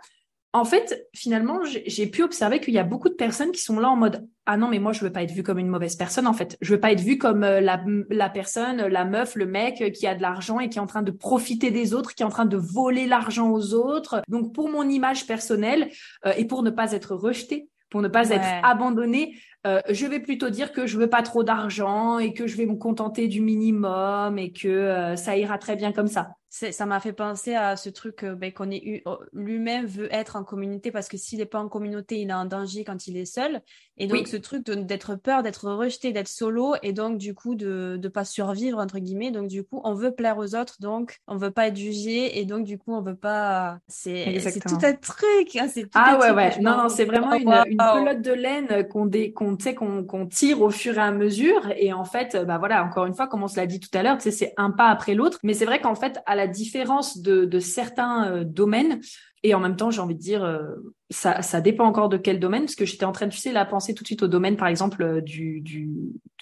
[0.55, 3.89] en fait, finalement, j'ai pu observer qu'il y a beaucoup de personnes qui sont là
[3.89, 6.28] en mode ah non mais moi je veux pas être vue comme une mauvaise personne
[6.28, 6.57] en fait.
[6.61, 10.07] Je veux pas être vue comme euh, la, la personne, la meuf, le mec qui
[10.07, 12.30] a de l'argent et qui est en train de profiter des autres, qui est en
[12.30, 14.22] train de voler l'argent aux autres.
[14.28, 15.89] Donc pour mon image personnelle
[16.26, 19.36] euh, et pour ne pas être rejetée, pour ne pas être abandonnée,
[19.66, 22.66] euh, je vais plutôt dire que je veux pas trop d'argent et que je vais
[22.66, 26.30] me contenter du minimum et que ça ira très bien comme ça
[26.72, 30.38] ça m'a fait penser à ce truc euh, ben, qu'on est oh, l'humain veut être
[30.38, 33.18] en communauté parce que s'il n'est pas en communauté, il est en danger quand il
[33.18, 33.61] est seul.
[33.97, 37.97] Et donc ce truc d'être peur, d'être rejeté, d'être solo et donc du coup de
[38.01, 39.32] ne pas survivre entre guillemets.
[39.32, 42.45] Donc du coup on veut plaire aux autres, donc on veut pas être jugé et
[42.45, 43.80] donc du coup on veut pas.
[43.88, 45.55] C'est tout un truc.
[45.55, 46.59] Hein, tout ah ouais ouais.
[46.61, 50.97] Non non c'est vraiment une, une, pelote de laine qu'on qu'on qu'on tire au fur
[50.97, 53.66] et à mesure et en fait bah voilà encore une fois comme on se l'a
[53.66, 55.39] dit tout à l'heure, c'est un pas après l'autre.
[55.43, 59.01] Mais c'est vrai qu'en fait à la différence de, certains euh, domaines.
[59.43, 60.74] Et en même temps, j'ai envie de dire, euh,
[61.12, 63.93] ça, dépend encore de quel domaine, parce que j'étais en train, tu sais, là, penser
[63.93, 65.91] tout de suite au domaine, par exemple, euh, du, du,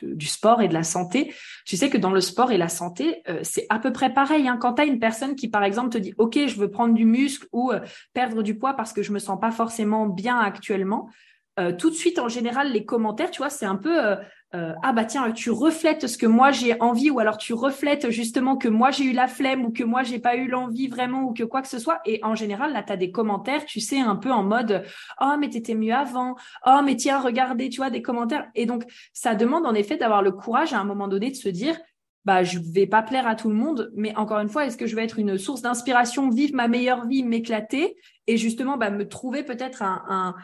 [0.01, 1.34] du sport et de la santé.
[1.66, 4.47] Tu sais que dans le sport et la santé, c'est à peu près pareil.
[4.47, 4.57] Hein.
[4.57, 7.03] Quand tu as une personne qui, par exemple, te dit, OK, je veux prendre du
[7.03, 7.74] muscle ou
[8.14, 11.09] perdre du poids parce que je me sens pas forcément bien actuellement,
[11.77, 14.17] tout de suite, en général, les commentaires, tu vois, c'est un peu
[14.55, 18.11] euh, ah bah tiens, tu reflètes ce que moi j'ai envie, ou alors tu reflètes
[18.11, 21.23] justement que moi j'ai eu la flemme ou que moi j'ai pas eu l'envie vraiment
[21.23, 22.01] ou que quoi que ce soit.
[22.05, 24.83] Et en général, là, tu as des commentaires, tu sais, un peu en mode
[25.19, 26.35] Oh, mais t'étais mieux avant,
[26.67, 28.47] oh, mais tiens, regardez, tu vois, des commentaires.
[28.53, 31.49] Et donc, ça demande en effet d'avoir le courage à un moment donné de se
[31.49, 31.75] dire
[32.25, 34.87] bah je vais pas plaire à tout le monde, mais encore une fois, est-ce que
[34.87, 37.97] je vais être une source d'inspiration, vivre ma meilleure vie, m'éclater
[38.27, 40.35] et justement bah, me trouver peut-être un,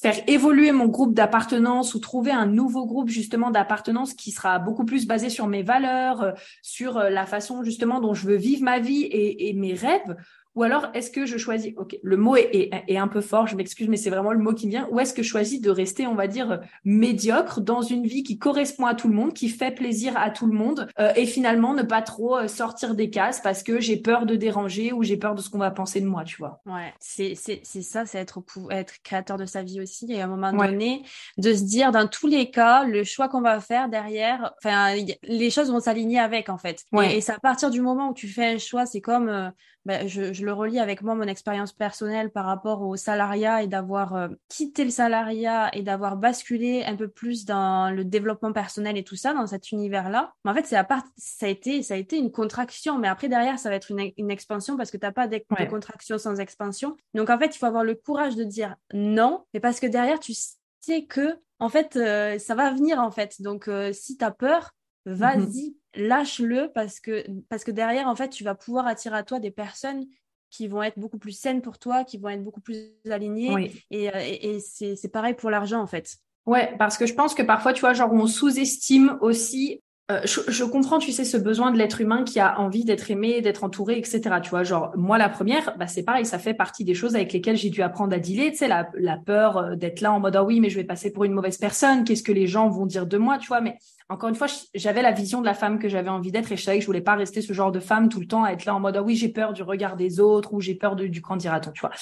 [0.00, 4.84] faire évoluer mon groupe d'appartenance ou trouver un nouveau groupe justement d'appartenance qui sera beaucoup
[4.84, 6.32] plus basé sur mes valeurs, euh,
[6.62, 10.16] sur euh, la façon justement dont je veux vivre ma vie et, et mes rêves
[10.58, 13.54] ou alors, est-ce que je choisis, ok, le mot est, est, un peu fort, je
[13.54, 15.70] m'excuse, mais c'est vraiment le mot qui me vient, ou est-ce que je choisis de
[15.70, 19.50] rester, on va dire, médiocre dans une vie qui correspond à tout le monde, qui
[19.50, 23.08] fait plaisir à tout le monde, euh, et finalement ne pas trop euh, sortir des
[23.08, 26.00] cases parce que j'ai peur de déranger ou j'ai peur de ce qu'on va penser
[26.00, 26.60] de moi, tu vois.
[26.66, 28.42] Ouais, c'est, ça, c'est être,
[28.72, 31.04] être créateur de sa vie aussi, et à un moment donné,
[31.36, 35.50] de se dire, dans tous les cas, le choix qu'on va faire derrière, enfin, les
[35.50, 36.82] choses vont s'aligner avec, en fait.
[36.90, 37.18] Ouais.
[37.18, 39.50] Et, c'est à partir du moment où tu fais un choix, c'est comme, euh,
[39.88, 43.66] ben, je, je, le relis avec moi, mon expérience personnelle par rapport au salariat et
[43.66, 48.96] d'avoir euh, quitté le salariat et d'avoir basculé un peu plus dans le développement personnel
[48.96, 50.32] et tout ça, dans cet univers-là.
[50.44, 53.08] Mais en fait, c'est à part, ça a été, ça a été une contraction, mais
[53.08, 55.38] après derrière, ça va être une, une expansion parce que t'as pas de,
[55.68, 56.96] contraction sans expansion.
[57.12, 60.18] Donc en fait, il faut avoir le courage de dire non, mais parce que derrière,
[60.18, 60.32] tu
[60.80, 63.42] sais que en fait, euh, ça va venir en fait.
[63.42, 64.70] Donc euh, si tu as peur,
[65.04, 65.12] mm-hmm.
[65.12, 69.40] vas-y, lâche-le parce que, parce que derrière, en fait, tu vas pouvoir attirer à toi
[69.40, 70.06] des personnes
[70.50, 73.72] qui vont être beaucoup plus saines pour toi, qui vont être beaucoup plus alignées.
[73.90, 76.16] Et, euh, et, et c'est pareil pour l'argent, en fait.
[76.46, 80.64] Ouais, parce que je pense que parfois, tu vois, genre, on sous-estime aussi euh, je,
[80.64, 83.98] comprends, tu sais, ce besoin de l'être humain qui a envie d'être aimé, d'être entouré,
[83.98, 84.20] etc.
[84.42, 87.30] Tu vois, genre moi la première, bah c'est pareil, ça fait partie des choses avec
[87.34, 88.50] lesquelles j'ai dû apprendre à dealer.
[88.52, 88.84] Tu sais, la,
[89.18, 91.58] peur euh, d'être là en mode ah oui, mais je vais passer pour une mauvaise
[91.58, 92.04] personne.
[92.04, 93.76] Qu'est-ce que les gens vont dire de moi, tu vois Mais
[94.08, 96.62] encore une fois, j'avais la vision de la femme que j'avais envie d'être et je
[96.62, 98.64] savais que je voulais pas rester ce genre de femme tout le temps à être
[98.64, 101.20] là en mode ah oui, j'ai peur du regard des autres ou j'ai peur du
[101.20, 101.92] candidat, tu vois.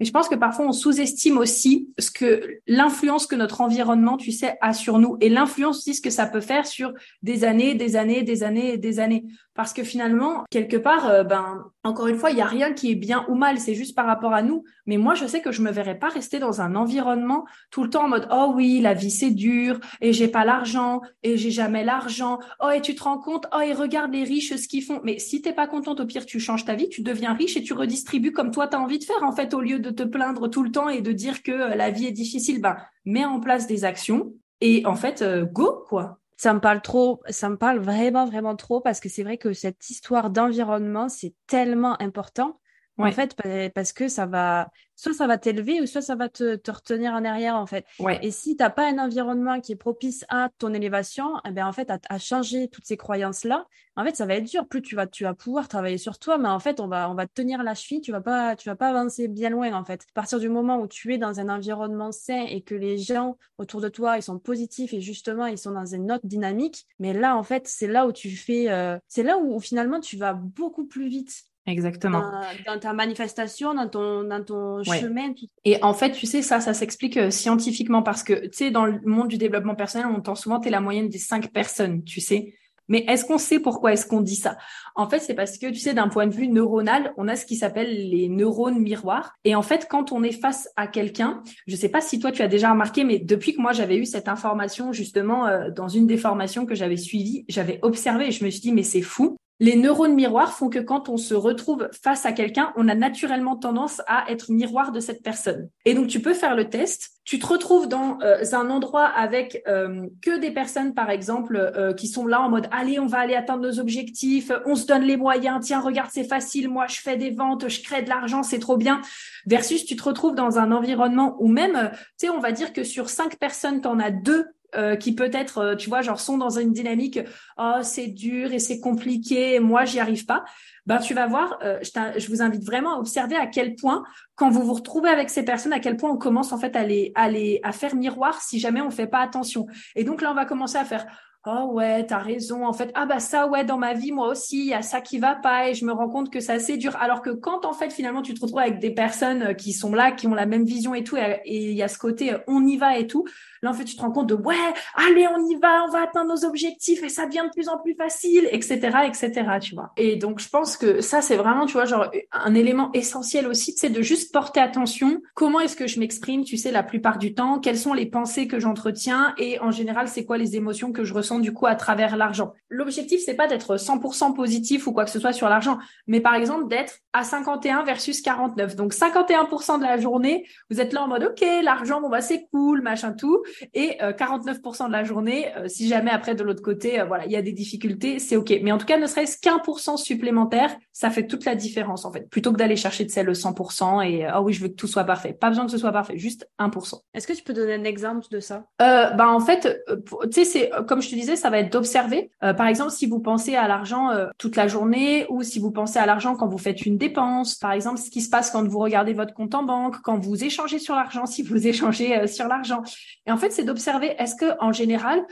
[0.00, 4.32] Et je pense que parfois on sous-estime aussi ce que l'influence que notre environnement, tu
[4.32, 6.92] sais, a sur nous et l'influence aussi ce que ça peut faire sur
[7.22, 9.24] des années, des années, des années et des années.
[9.54, 12.90] Parce que finalement, quelque part, euh, ben encore une fois, il y a rien qui
[12.90, 14.64] est bien ou mal, c'est juste par rapport à nous.
[14.86, 17.90] Mais moi, je sais que je me verrais pas rester dans un environnement tout le
[17.90, 21.50] temps en mode oh oui, la vie c'est dur et j'ai pas l'argent et j'ai
[21.50, 22.40] jamais l'argent.
[22.60, 25.00] Oh et tu te rends compte oh et regarde les riches ce qu'ils font.
[25.04, 27.62] Mais si t'es pas contente, au pire tu changes ta vie, tu deviens riche et
[27.62, 30.02] tu redistribues comme toi tu as envie de faire en fait au lieu de te
[30.02, 33.24] plaindre tout le temps et de dire que euh, la vie est difficile, ben, mets
[33.24, 36.18] en place des actions et en fait, euh, go, quoi.
[36.36, 39.52] Ça me parle trop, ça me parle vraiment, vraiment trop parce que c'est vrai que
[39.52, 42.60] cette histoire d'environnement, c'est tellement important.
[42.98, 43.36] En fait,
[43.74, 47.12] parce que ça va, soit ça va t'élever ou soit ça va te, te, retenir
[47.12, 47.84] en arrière, en fait.
[48.22, 51.72] Et si t'as pas un environnement qui est propice à ton élévation, eh ben, en
[51.72, 53.66] fait, à, changer toutes ces croyances-là,
[53.96, 54.66] en fait, ça va être dur.
[54.68, 57.14] Plus tu vas, tu vas pouvoir travailler sur toi, mais en fait, on va, on
[57.14, 58.00] va te tenir la cheville.
[58.00, 60.02] Tu vas pas, tu vas pas avancer bien loin, en fait.
[60.02, 63.36] À partir du moment où tu es dans un environnement sain et que les gens
[63.58, 67.12] autour de toi, ils sont positifs et justement, ils sont dans une autre dynamique, mais
[67.12, 70.34] là, en fait, c'est là où tu fais, euh, c'est là où finalement, tu vas
[70.34, 72.22] beaucoup plus vite Exactement.
[72.66, 75.32] Dans, ta manifestation, dans ton, dans ton chemin.
[75.64, 78.84] Et en fait, tu sais, ça, ça s'explique euh, scientifiquement parce que, tu sais, dans
[78.84, 82.04] le monde du développement personnel, on entend souvent, tu es la moyenne des cinq personnes,
[82.04, 82.54] tu sais.
[82.88, 84.58] Mais est-ce qu'on sait pourquoi est-ce qu'on dit ça?
[84.94, 87.46] En fait, c'est parce que, tu sais, d'un point de vue neuronal, on a ce
[87.46, 89.34] qui s'appelle les neurones miroirs.
[89.44, 92.42] Et en fait, quand on est face à quelqu'un, je sais pas si toi, tu
[92.42, 96.06] as déjà remarqué, mais depuis que moi, j'avais eu cette information, justement, euh, dans une
[96.06, 99.38] des formations que j'avais suivies, j'avais observé et je me suis dit, mais c'est fou
[99.60, 103.56] les neurones miroirs font que quand on se retrouve face à quelqu'un, on a naturellement
[103.56, 105.68] tendance à être miroir de cette personne.
[105.84, 107.10] Et donc tu peux faire le test.
[107.24, 111.94] Tu te retrouves dans euh, un endroit avec euh, que des personnes, par exemple, euh,
[111.94, 115.02] qui sont là en mode allez, on va aller atteindre nos objectifs, on se donne
[115.02, 115.64] les moyens.
[115.64, 116.68] Tiens, regarde, c'est facile.
[116.68, 119.00] Moi, je fais des ventes, je crée de l'argent, c'est trop bien.
[119.46, 122.82] Versus, tu te retrouves dans un environnement où même, tu sais, on va dire que
[122.82, 124.46] sur cinq personnes, tu en as deux
[124.76, 127.20] euh, qui peut-être, euh, tu vois, genre sont dans une dynamique,
[127.58, 130.44] oh c'est dur et c'est compliqué, moi j'y arrive pas.
[130.86, 134.04] Ben tu vas voir, euh, je, je, vous invite vraiment à observer à quel point,
[134.34, 136.82] quand vous vous retrouvez avec ces personnes, à quel point on commence en fait à
[136.82, 139.66] les, à les, à faire miroir si jamais on fait pas attention.
[139.96, 141.06] Et donc là on va commencer à faire,
[141.46, 142.66] oh ouais, t'as raison.
[142.66, 145.00] En fait, ah bah ça, ouais, dans ma vie, moi aussi, il y a ça
[145.00, 146.96] qui va pas et je me rends compte que c'est assez dur.
[147.00, 150.12] Alors que quand en fait finalement tu te retrouves avec des personnes qui sont là,
[150.12, 152.76] qui ont la même vision et tout, et il y a ce côté on y
[152.76, 153.24] va et tout,
[153.64, 154.54] Là, en fait, tu te rends compte de ouais,
[154.94, 157.78] allez, on y va, on va atteindre nos objectifs et ça devient de plus en
[157.78, 158.74] plus facile, etc.,
[159.06, 159.92] etc., tu vois.
[159.96, 163.72] Et donc, je pense que ça, c'est vraiment, tu vois, genre un élément essentiel aussi,
[163.74, 165.22] c'est de juste porter attention.
[165.32, 167.58] Comment est-ce que je m'exprime, tu sais, la plupart du temps?
[167.58, 169.34] Quelles sont les pensées que j'entretiens?
[169.38, 172.52] Et en général, c'est quoi les émotions que je ressens du coup à travers l'argent?
[172.68, 176.34] L'objectif, c'est pas d'être 100% positif ou quoi que ce soit sur l'argent, mais par
[176.34, 178.76] exemple d'être à 51 versus 49.
[178.76, 182.48] Donc 51% de la journée, vous êtes là en mode OK, l'argent, bon bah c'est
[182.50, 183.42] cool, machin tout
[183.72, 187.24] et 49% euh, de la journée, euh, si jamais après de l'autre côté, euh, voilà,
[187.26, 188.52] il y a des difficultés, c'est ok.
[188.62, 192.04] Mais en tout cas, ne serait-ce qu'un pour cent supplémentaire, ça fait toute la différence
[192.04, 192.30] en fait.
[192.30, 194.86] Plutôt que d'aller chercher de celle le 100% et oh oui, je veux que tout
[194.86, 195.32] soit parfait.
[195.32, 197.00] Pas besoin que ce soit parfait, juste 1%.
[197.12, 198.64] Est-ce que tu peux donner un exemple de ça?
[198.80, 201.72] Euh, bah en fait, euh, tu sais, c'est comme je te disais, ça va être
[201.72, 202.30] d'observer.
[202.44, 205.72] Euh, par exemple, si vous pensez à l'argent euh, toute la journée ou si vous
[205.72, 208.66] pensez à l'argent quand vous faites une dépense, par exemple, ce qui se passe quand
[208.66, 212.46] vous regardez votre compte en banque, quand vous échangez sur l'argent, si vous échangez sur
[212.46, 212.82] l'argent.
[213.26, 215.26] Et en fait, c'est d'observer est-ce que en général,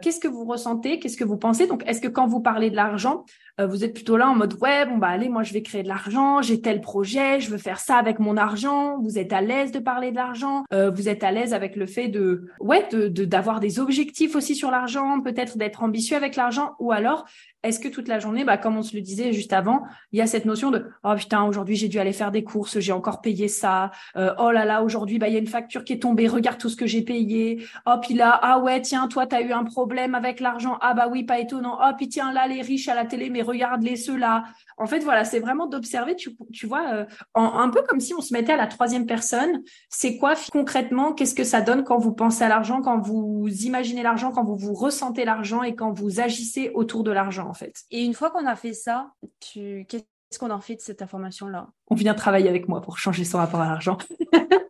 [0.00, 1.66] qu'est-ce que vous ressentez, qu'est-ce que vous pensez?
[1.66, 3.24] Donc, est-ce que quand vous parlez de l'argent,
[3.60, 5.82] euh, vous êtes plutôt là en mode ouais bon bah allez moi je vais créer
[5.82, 9.42] de l'argent j'ai tel projet je veux faire ça avec mon argent vous êtes à
[9.42, 10.64] l'aise de parler de l'argent?
[10.72, 14.54] Euh, vous êtes à l'aise avec le fait de ouais de d'avoir des objectifs aussi
[14.54, 16.76] sur l'argent peut-être d'être ambitieux avec l'argent?
[16.78, 17.26] Ou alors
[17.62, 20.22] est-ce que toute la journée, bah, comme on se le disait juste avant, il y
[20.22, 23.20] a cette notion de oh putain aujourd'hui j'ai dû aller faire des courses, j'ai encore
[23.20, 23.92] payé ça.
[24.16, 26.58] Euh, oh là là aujourd'hui bah il y a une facture qui est tombée, regarde
[26.58, 27.64] tout ce que j'ai payé.
[27.86, 30.94] Oh puis là ah ouais tiens toi tu as eu un problème avec l'argent ah
[30.94, 31.78] bah oui pas étonnant.
[31.82, 34.44] Oh puis tiens là les riches à la télé mais regarde les ceux là.
[34.76, 37.04] En fait voilà c'est vraiment d'observer tu, tu vois euh,
[37.34, 39.62] un peu comme si on se mettait à la troisième personne.
[39.88, 44.02] C'est quoi concrètement qu'est-ce que ça donne quand vous pensez à l'argent, quand vous imaginez
[44.02, 47.84] l'argent, quand vous vous ressentez l'argent et quand vous agissez autour de l'argent fait?
[47.90, 49.86] Et une fois qu'on a fait ça, tu...
[49.88, 51.68] qu'est-ce qu'on en fait de cette information-là?
[51.88, 53.98] On vient travailler avec moi pour changer son rapport à l'argent.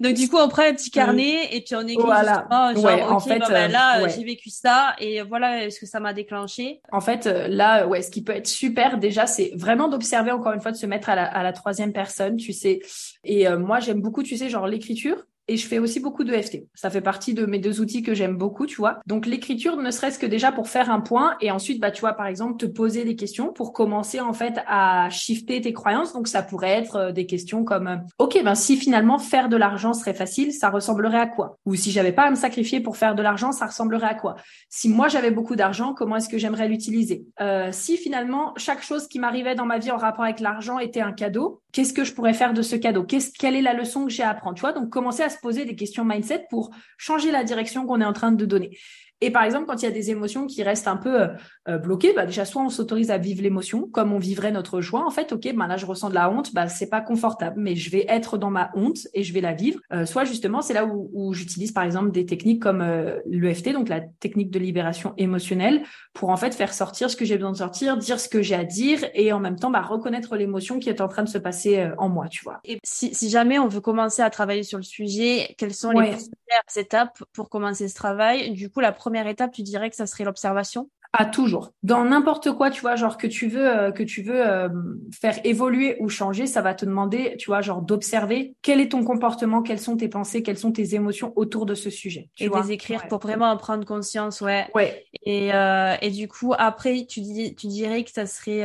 [0.00, 2.46] Donc du coup, on prend un petit carnet et puis on écrit voilà.
[2.50, 6.12] genre, en fait, ben là, euh, j'ai vécu ça et voilà ce que ça m'a
[6.12, 6.80] déclenché.
[6.92, 10.52] En fait, euh, là, ouais, ce qui peut être super déjà, c'est vraiment d'observer encore
[10.52, 12.80] une fois, de se mettre à la, à la troisième personne, tu sais.
[13.24, 15.24] Et euh, moi, j'aime beaucoup, tu sais, genre l'écriture.
[15.46, 16.64] Et je fais aussi beaucoup de FT.
[16.74, 19.00] Ça fait partie de mes deux outils que j'aime beaucoup, tu vois.
[19.06, 22.14] Donc l'écriture, ne serait-ce que déjà pour faire un point et ensuite, bah, tu vois,
[22.14, 26.12] par exemple, te poser des questions pour commencer en fait à shifter tes croyances.
[26.14, 29.56] Donc ça pourrait être euh, des questions comme, euh, ok, ben si finalement faire de
[29.56, 31.58] l'argent serait facile, ça ressemblerait à quoi?
[31.66, 34.36] Ou si j'avais pas à me sacrifier pour faire de l'argent, ça ressemblerait à quoi?
[34.70, 37.26] Si moi j'avais beaucoup d'argent, comment est-ce que j'aimerais l'utiliser?
[37.40, 41.00] Euh, Si finalement chaque chose qui m'arrivait dans ma vie en rapport avec l'argent était
[41.00, 43.04] un cadeau, qu'est-ce que je pourrais faire de ce cadeau?
[43.04, 44.54] Quelle est la leçon que j'ai à apprendre?
[44.54, 48.00] Tu vois, donc commencer à se poser des questions mindset pour changer la direction qu'on
[48.00, 48.78] est en train de donner.
[49.24, 51.28] Et par exemple, quand il y a des émotions qui restent un peu euh,
[51.66, 55.02] euh, bloquées, bah déjà soit on s'autorise à vivre l'émotion comme on vivrait notre joie.
[55.06, 57.74] En fait, ok, bah là je ressens de la honte, bah c'est pas confortable, mais
[57.74, 59.80] je vais être dans ma honte et je vais la vivre.
[59.94, 62.84] Euh, soit justement, c'est là où, où j'utilise par exemple des techniques comme
[63.24, 67.36] l'EFT, donc la technique de libération émotionnelle, pour en fait faire sortir ce que j'ai
[67.36, 70.36] besoin de sortir, dire ce que j'ai à dire et en même temps bah, reconnaître
[70.36, 72.60] l'émotion qui est en train de se passer en moi, tu vois.
[72.64, 76.10] Et si, si, jamais on veut commencer à travailler sur le sujet, quelles sont les
[76.10, 78.52] premières étapes pour commencer ce travail?
[78.52, 80.90] Du coup, la première étape, tu dirais que ça serait l'observation?
[81.16, 81.70] Ah, toujours.
[81.84, 84.68] Dans n'importe quoi, tu vois, genre que tu veux, euh, que tu veux euh,
[85.12, 89.04] faire évoluer ou changer, ça va te demander, tu vois, genre d'observer quel est ton
[89.04, 92.30] comportement, quelles sont tes pensées, quelles sont tes émotions autour de ce sujet.
[92.34, 94.66] Tu et vois les écrire pour vraiment en prendre conscience, ouais.
[94.74, 95.04] Ouais.
[95.24, 98.64] Et, euh, et du coup, après, tu, dis, tu dirais que ça serait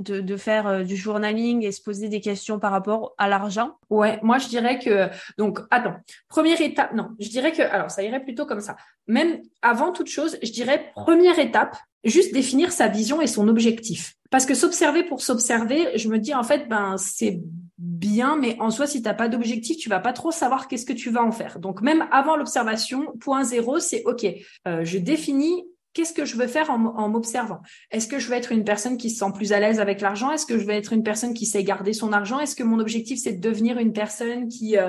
[0.00, 3.76] de, de faire du journaling et se poser des questions par rapport à l'argent?
[3.88, 5.96] Ouais, moi je dirais que donc attends,
[6.28, 8.76] première étape, non, je dirais que alors ça irait plutôt comme ça.
[9.06, 11.61] Même avant toute chose, je dirais première étape
[12.04, 14.14] juste définir sa vision et son objectif.
[14.30, 17.40] Parce que s'observer pour s'observer, je me dis en fait, ben c'est
[17.78, 20.92] bien, mais en soi, si t'as pas d'objectif, tu vas pas trop savoir qu'est-ce que
[20.92, 21.58] tu vas en faire.
[21.58, 24.26] Donc même avant l'observation, point zéro, c'est ok.
[24.66, 27.60] Euh, je définis qu'est-ce que je veux faire en, m'observant
[27.90, 30.30] Est-ce que je veux être une personne qui se sent plus à l'aise avec l'argent?
[30.30, 32.40] Est-ce que je veux être une personne qui sait garder son argent?
[32.40, 34.88] Est-ce que mon objectif c'est de devenir une personne qui euh,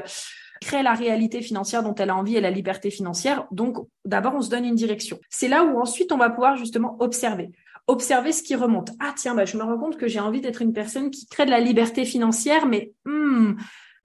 [0.63, 3.45] crée la réalité financière dont elle a envie et la liberté financière.
[3.51, 5.19] Donc, d'abord, on se donne une direction.
[5.29, 7.51] C'est là où ensuite, on va pouvoir justement observer.
[7.87, 8.91] Observer ce qui remonte.
[8.99, 11.45] Ah tiens, bah, je me rends compte que j'ai envie d'être une personne qui crée
[11.45, 13.53] de la liberté financière, mais hmm,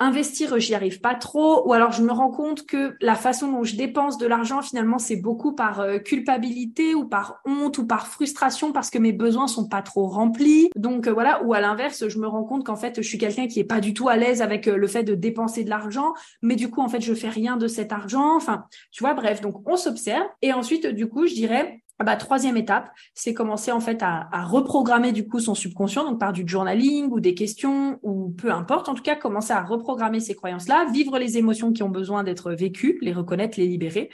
[0.00, 3.64] investir, j'y arrive pas trop, ou alors je me rends compte que la façon dont
[3.64, 8.06] je dépense de l'argent, finalement, c'est beaucoup par euh, culpabilité ou par honte ou par
[8.06, 10.70] frustration parce que mes besoins sont pas trop remplis.
[10.76, 13.48] Donc euh, voilà, ou à l'inverse, je me rends compte qu'en fait, je suis quelqu'un
[13.48, 16.14] qui est pas du tout à l'aise avec euh, le fait de dépenser de l'argent,
[16.42, 18.36] mais du coup, en fait, je fais rien de cet argent.
[18.36, 20.26] Enfin, tu vois, bref, donc on s'observe.
[20.42, 24.44] Et ensuite, du coup, je dirais, bah, troisième étape, c'est commencer en fait à, à,
[24.44, 28.88] reprogrammer du coup son subconscient, donc par du journaling ou des questions ou peu importe.
[28.88, 32.52] En tout cas, commencer à reprogrammer ces croyances-là, vivre les émotions qui ont besoin d'être
[32.52, 34.10] vécues, les reconnaître, les libérer,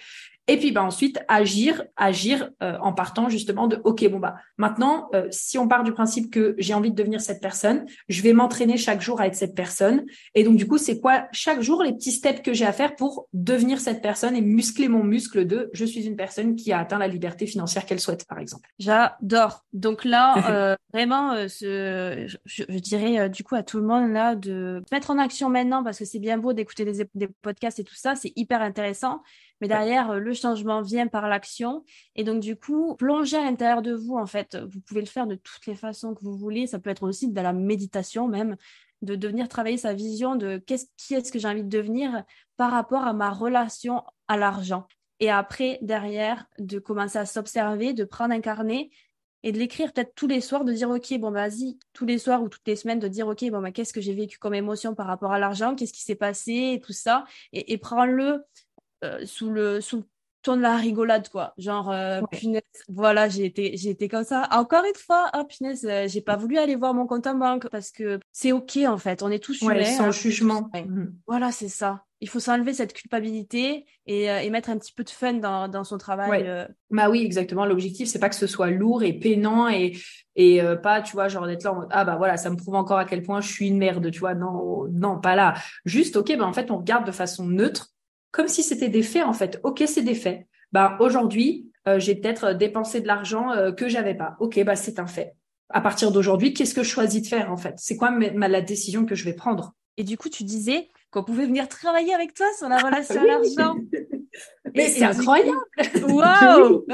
[0.47, 5.09] et puis bah ensuite agir, agir euh, en partant justement de ok bon bah maintenant
[5.15, 8.35] euh, si on part du principe que j'ai envie de devenir cette personne, je vais
[8.35, 10.05] m'entraîner chaque jour à être cette personne.
[10.35, 12.95] Et donc du coup c'est quoi chaque jour les petits steps que j'ai à faire
[12.95, 16.79] pour devenir cette personne et muscler mon muscle de je suis une personne qui a
[16.79, 18.69] atteint la liberté financière qu'elle souhaite par exemple.
[18.79, 19.65] J'adore.
[19.73, 24.83] Donc là euh, vraiment ce, je, dirais du coup à tout le monde là de
[24.87, 27.85] se mettre en action maintenant parce que c'est bien beau d'écouter des, des podcasts et
[27.85, 29.23] tout ça c'est hyper intéressant
[29.61, 31.85] mais derrière, le changement vient par l'action.
[32.17, 35.27] Et donc, du coup, plonger à l'intérieur de vous, en fait, vous pouvez le faire
[35.27, 36.67] de toutes les façons que vous voulez.
[36.67, 38.57] Ça peut être aussi de la méditation même,
[39.03, 42.25] de devenir travailler sa vision de qu'est-ce, qui est-ce que j'ai envie de devenir
[42.57, 44.87] par rapport à ma relation à l'argent.
[45.21, 48.91] Et après, derrière, de commencer à s'observer, de prendre un carnet
[49.43, 52.19] et de l'écrire peut-être tous les soirs, de dire ok, bon bah, vas-y, tous les
[52.19, 54.55] soirs ou toutes les semaines, de dire ok, bon bah, qu'est-ce que j'ai vécu comme
[54.55, 56.73] émotion par rapport à l'argent, qu'est-ce qui s'est passé?
[56.75, 58.43] Et tout ça, et, et prends-le
[59.05, 60.05] euh, sous le sous le
[60.45, 64.47] ton de la rigolade quoi genre euh, punaise voilà j'ai été j'ai été comme ça
[64.53, 67.69] encore une fois ah punaise euh, j'ai pas voulu aller voir mon compte en banque
[67.71, 71.15] parce que c'est ok en fait on est tous ouais, humains sans hein, jugement mhm.
[71.27, 75.05] voilà c'est ça il faut s'enlever cette culpabilité et, euh, et, mettre un petit peu
[75.05, 76.67] de fun dans, dans son travail.
[76.89, 77.67] Bah oui, exactement.
[77.67, 79.99] L'objectif, c'est pas que ce soit lourd et peinant et,
[80.35, 82.77] et pas, tu vois, genre d'être là en mode, ah bah voilà, ça me prouve
[82.77, 84.35] encore à quel point je suis une merde, tu vois.
[84.35, 85.53] Non, non, pas là.
[85.85, 87.94] Juste, ok, bah en fait, on regarde de façon neutre,
[88.35, 89.61] comme si c'était des faits, en fait.
[89.63, 90.47] Ok, c'est des faits.
[90.73, 94.35] Bah aujourd'hui, j'ai peut-être dépensé de l'argent que j'avais pas.
[94.41, 95.37] Ok, bah c'est un fait.
[95.69, 97.75] À partir d'aujourd'hui, qu'est-ce que je choisis de faire, en fait?
[97.77, 99.75] C'est quoi ma, la décision que je vais prendre?
[99.97, 103.25] Et du coup, tu disais, qu'on pouvait venir travailler avec toi sur la relation à
[103.25, 103.77] l'argent.
[104.75, 105.57] Mais c'est incroyable
[106.09, 106.85] Waouh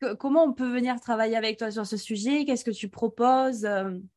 [0.18, 2.46] Comment on peut venir travailler avec toi sur ce sujet?
[2.46, 3.68] Qu'est-ce que tu proposes?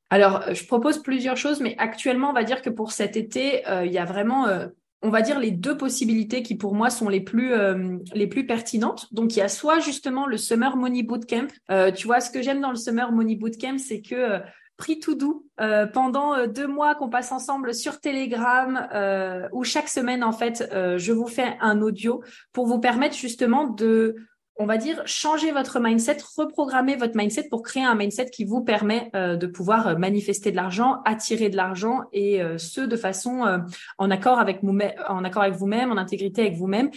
[0.09, 3.85] Alors, je propose plusieurs choses, mais actuellement, on va dire que pour cet été, euh,
[3.85, 4.67] il y a vraiment, euh,
[5.01, 8.45] on va dire, les deux possibilités qui pour moi sont les plus, euh, les plus
[8.45, 9.13] pertinentes.
[9.13, 11.47] Donc, il y a soit justement le Summer Money Bootcamp.
[11.95, 14.41] tu vois, ce que j'aime dans le Summer Money Bootcamp, c'est que
[14.79, 19.63] prix tout doux euh, pendant euh, deux mois qu'on passe ensemble sur Telegram euh, où
[19.63, 22.23] chaque semaine en fait je vous fais un audio
[22.53, 24.15] pour vous permettre justement de
[24.59, 28.61] on va dire, changer votre mindset, reprogrammer votre mindset pour créer un mindset qui vous
[28.61, 33.61] permet de pouvoir manifester de l'argent, attirer de l'argent et ce de façon
[33.97, 36.91] en accord avec vous en accord avec vous-même, en intégrité avec vous-même.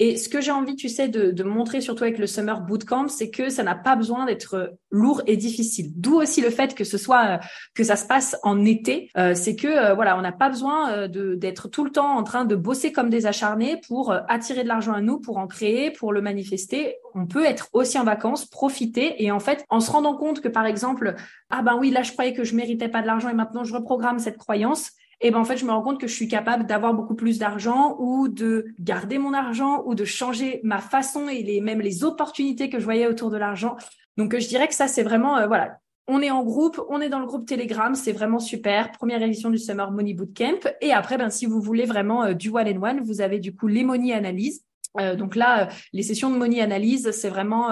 [0.00, 3.08] Et ce que j'ai envie, tu sais, de, de, montrer surtout avec le Summer Bootcamp,
[3.08, 5.90] c'est que ça n'a pas besoin d'être lourd et difficile.
[5.96, 7.40] D'où aussi le fait que ce soit
[7.74, 10.92] que ça se passe en été, euh, c'est que euh, voilà, on n'a pas besoin
[10.92, 14.68] euh, d'être tout le temps en train de bosser comme des acharnés pour attirer de
[14.68, 16.94] l'argent à nous, pour en créer, pour le manifester.
[17.14, 20.48] On peut être aussi en vacances, profiter et en fait, en se rendant compte que
[20.48, 21.16] par exemple,
[21.50, 23.74] ah ben oui, là je croyais que je méritais pas de l'argent et maintenant je
[23.74, 26.66] reprogramme cette croyance et ben en fait je me rends compte que je suis capable
[26.66, 31.42] d'avoir beaucoup plus d'argent ou de garder mon argent ou de changer ma façon et
[31.42, 33.76] les même les opportunités que je voyais autour de l'argent.
[34.16, 37.08] Donc je dirais que ça c'est vraiment euh, voilà, on est en groupe, on est
[37.08, 38.92] dans le groupe Telegram, c'est vraiment super.
[38.92, 42.50] Première édition du Summer Money Bootcamp et après ben si vous voulez vraiment euh, du
[42.50, 44.64] one and one, vous avez du coup les money analyse.
[44.98, 47.70] Euh, donc là, les sessions de money analyse, c'est vraiment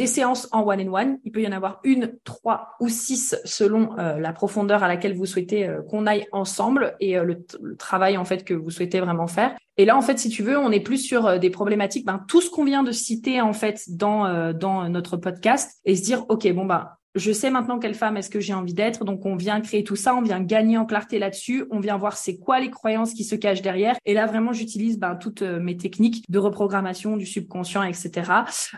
[0.00, 1.18] des séances en one in one.
[1.24, 5.14] Il peut y en avoir une, trois ou six selon euh, la profondeur à laquelle
[5.14, 8.98] vous souhaitez euh, qu'on aille ensemble et euh, le, travail en fait que vous souhaitez
[9.00, 9.54] vraiment faire.
[9.76, 12.40] Et là, en fait, si tu veux, on est plus sur des problématiques, ben, tout
[12.40, 16.50] ce qu'on vient de citer en fait dans dans notre podcast et se dire, ok,
[16.52, 19.04] bon ben je sais maintenant quelle femme est-ce que j'ai envie d'être.
[19.04, 22.16] Donc, on vient créer tout ça, on vient gagner en clarté là-dessus, on vient voir
[22.16, 23.96] c'est quoi les croyances qui se cachent derrière.
[24.04, 28.32] Et là, vraiment, j'utilise ben, toutes euh, mes techniques de reprogrammation du subconscient, etc.,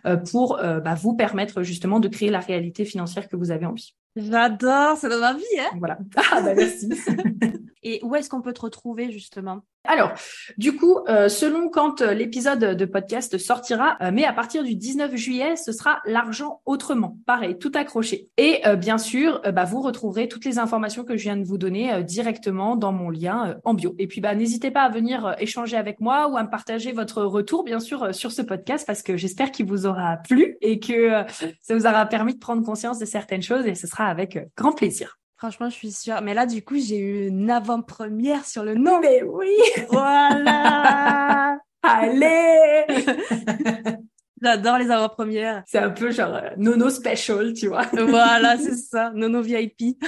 [0.06, 3.66] euh, pour euh, bah, vous permettre justement de créer la réalité financière que vous avez
[3.66, 3.94] envie.
[4.16, 5.98] J'adore, c'est dans ma vie, hein Voilà.
[6.16, 6.88] Ah, bah merci.
[7.82, 9.62] Et où est-ce qu'on peut te retrouver justement?
[9.84, 10.12] Alors,
[10.58, 14.76] du coup, euh, selon quand euh, l'épisode de podcast sortira, euh, mais à partir du
[14.76, 17.18] 19 juillet, ce sera l'argent autrement.
[17.26, 18.28] Pareil, tout accroché.
[18.36, 22.02] Et bien sûr, bah, vous retrouverez toutes les informations que je viens de vous donner
[22.04, 23.94] directement dans mon lien en bio.
[23.98, 27.22] Et puis, bah, n'hésitez pas à venir échanger avec moi ou à me partager votre
[27.22, 31.24] retour, bien sûr, sur ce podcast, parce que j'espère qu'il vous aura plu et que
[31.60, 34.72] ça vous aura permis de prendre conscience de certaines choses et ce sera avec grand
[34.72, 35.21] plaisir.
[35.42, 36.22] Franchement, je suis sûre.
[36.22, 39.00] Mais là, du coup, j'ai eu une avant-première sur le nom.
[39.00, 39.50] Mais oui
[39.90, 42.86] Voilà Allez
[44.40, 45.64] J'adore les avant-premières.
[45.66, 47.86] C'est un peu genre euh, Nono Special, tu vois.
[47.92, 49.10] voilà, c'est ça.
[49.16, 50.00] Nono VIP.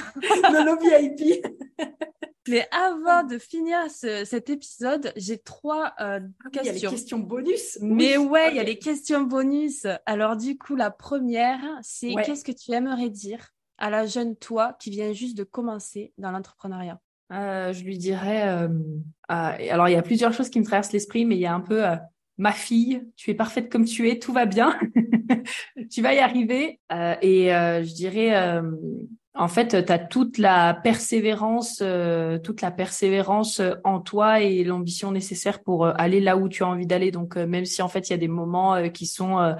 [0.53, 1.45] Nono VIP.
[2.47, 6.21] Mais avant de finir cet épisode, j'ai trois euh,
[6.53, 6.53] questions.
[6.55, 7.77] Ah il y a les questions bonus.
[7.81, 9.85] Mais ouais, il y a les questions bonus.
[10.05, 13.54] Alors du coup, la première, c'est qu'est-ce que tu aimerais dire?
[13.77, 16.99] À la jeune toi qui vient juste de commencer dans l'entrepreneuriat?
[17.31, 18.69] Euh, Je lui dirais, euh,
[19.27, 21.61] alors il y a plusieurs choses qui me traversent l'esprit, mais il y a un
[21.61, 21.95] peu euh,
[22.37, 24.77] ma fille, tu es parfaite comme tu es, tout va bien,
[25.91, 26.79] tu vas y arriver.
[26.91, 28.61] et je dirais,
[29.33, 31.81] en fait, tu as toute la persévérance,
[32.43, 36.85] toute la persévérance en toi et l'ambition nécessaire pour aller là où tu as envie
[36.85, 37.11] d'aller.
[37.11, 39.55] Donc même si en fait il y a des moments qui sont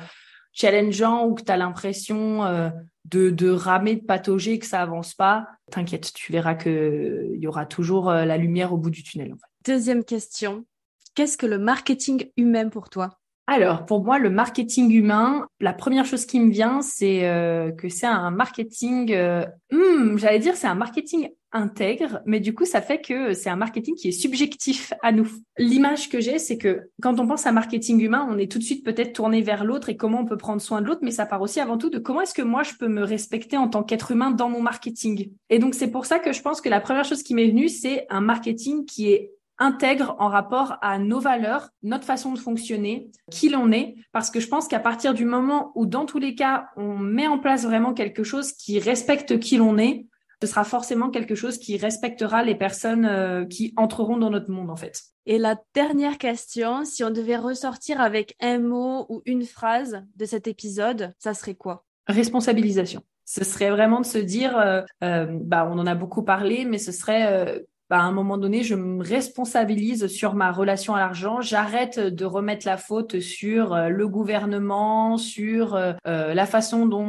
[0.55, 2.71] challengeants ou que tu as l'impression
[3.05, 7.47] de, de ramer, de patauger, que ça avance pas, t'inquiète, tu verras que il y
[7.47, 9.35] aura toujours euh, la lumière au bout du tunnel.
[9.63, 10.65] Deuxième question.
[11.13, 13.19] qu'est-ce que le marketing humain pour toi?
[13.47, 17.89] Alors, pour moi, le marketing humain, la première chose qui me vient, c'est euh, que
[17.89, 22.81] c'est un marketing, euh, hmm, j'allais dire, c'est un marketing intègre, mais du coup, ça
[22.81, 25.27] fait que c'est un marketing qui est subjectif à nous.
[25.57, 28.63] L'image que j'ai, c'est que quand on pense à marketing humain, on est tout de
[28.63, 31.25] suite peut-être tourné vers l'autre et comment on peut prendre soin de l'autre, mais ça
[31.25, 33.83] part aussi avant tout de comment est-ce que moi je peux me respecter en tant
[33.83, 35.31] qu'être humain dans mon marketing.
[35.49, 37.69] Et donc, c'est pour ça que je pense que la première chose qui m'est venue,
[37.69, 43.09] c'est un marketing qui est intègre en rapport à nos valeurs, notre façon de fonctionner,
[43.31, 46.35] qui l'on est, parce que je pense qu'à partir du moment où, dans tous les
[46.35, 50.07] cas, on met en place vraiment quelque chose qui respecte qui l'on est,
[50.41, 54.69] ce sera forcément quelque chose qui respectera les personnes euh, qui entreront dans notre monde,
[54.69, 55.01] en fait.
[55.25, 60.25] Et la dernière question, si on devait ressortir avec un mot ou une phrase de
[60.25, 61.85] cet épisode, ça serait quoi?
[62.07, 63.01] Responsabilisation.
[63.25, 66.77] Ce serait vraiment de se dire, euh, euh, bah, on en a beaucoup parlé, mais
[66.77, 71.41] ce serait bah, à un moment donné, je me responsabilise sur ma relation à l'argent.
[71.41, 77.05] J'arrête de remettre la faute sur euh, le gouvernement, sur euh, euh, la façon dont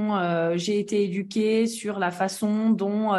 [0.57, 3.13] j'ai été éduquée, sur la façon dont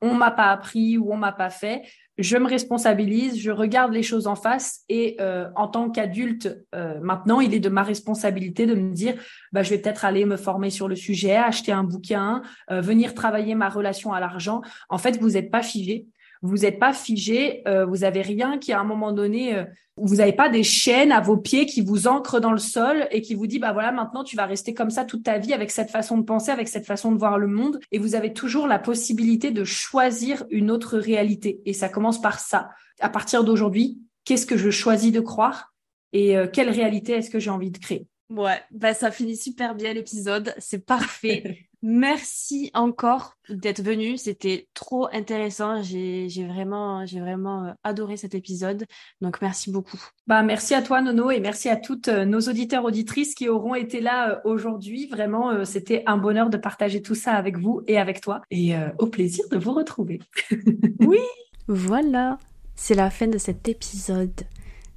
[0.00, 1.82] on m'a pas appris ou on m'a pas fait.
[2.18, 5.16] Je me responsabilise, je regarde les choses en face et
[5.56, 6.66] en tant qu'adulte,
[7.02, 9.14] maintenant, il est de ma responsabilité de me dire,
[9.52, 13.54] bah, je vais peut-être aller me former sur le sujet, acheter un bouquin, venir travailler
[13.54, 14.60] ma relation à l'argent.
[14.88, 16.06] En fait, vous n'êtes pas figé
[16.42, 19.64] vous n'êtes pas figé, euh, vous avez rien qui à un moment donné, euh,
[19.96, 23.22] vous n'avez pas des chaînes à vos pieds qui vous ancrent dans le sol et
[23.22, 25.70] qui vous dit bah voilà maintenant tu vas rester comme ça toute ta vie avec
[25.70, 28.66] cette façon de penser, avec cette façon de voir le monde et vous avez toujours
[28.66, 32.70] la possibilité de choisir une autre réalité et ça commence par ça.
[33.00, 35.72] À partir d'aujourd'hui, qu'est-ce que je choisis de croire
[36.12, 38.06] et euh, quelle réalité est-ce que j'ai envie de créer?
[38.30, 41.68] Ouais, bah ça finit super bien l'épisode, c'est parfait.
[41.84, 44.16] Merci encore d'être venu.
[44.16, 45.82] C'était trop intéressant.
[45.82, 48.86] J'ai vraiment, j'ai vraiment euh, adoré cet épisode.
[49.20, 49.98] Donc merci beaucoup.
[50.28, 53.74] Bah merci à toi Nono et merci à toutes euh, nos auditeurs auditrices qui auront
[53.74, 55.08] été là euh, aujourd'hui.
[55.08, 58.42] Vraiment, c'était un bonheur de partager tout ça avec vous et avec toi.
[58.52, 60.20] Et au plaisir de vous retrouver.
[61.00, 61.18] oui.
[61.66, 62.38] Voilà,
[62.76, 64.42] c'est la fin de cet épisode.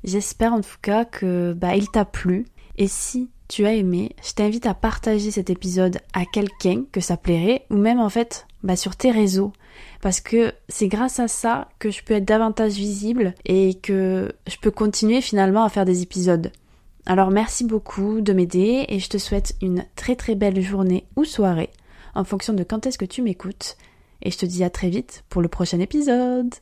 [0.04, 2.46] J'espère en tout cas que bah il t'a plu.
[2.78, 7.18] Et si tu as aimé, je t'invite à partager cet épisode à quelqu'un que ça
[7.18, 9.54] plairait, ou même en fait bah, sur tes réseaux.
[10.02, 14.58] Parce que c'est grâce à ça que je peux être davantage visible et que je
[14.58, 16.52] peux continuer finalement à faire des épisodes.
[17.06, 21.24] Alors merci beaucoup de m'aider et je te souhaite une très très belle journée ou
[21.24, 21.70] soirée
[22.16, 23.78] en fonction de quand est-ce que tu m'écoutes.
[24.24, 26.56] Et je te dis à très vite pour le prochain épisode.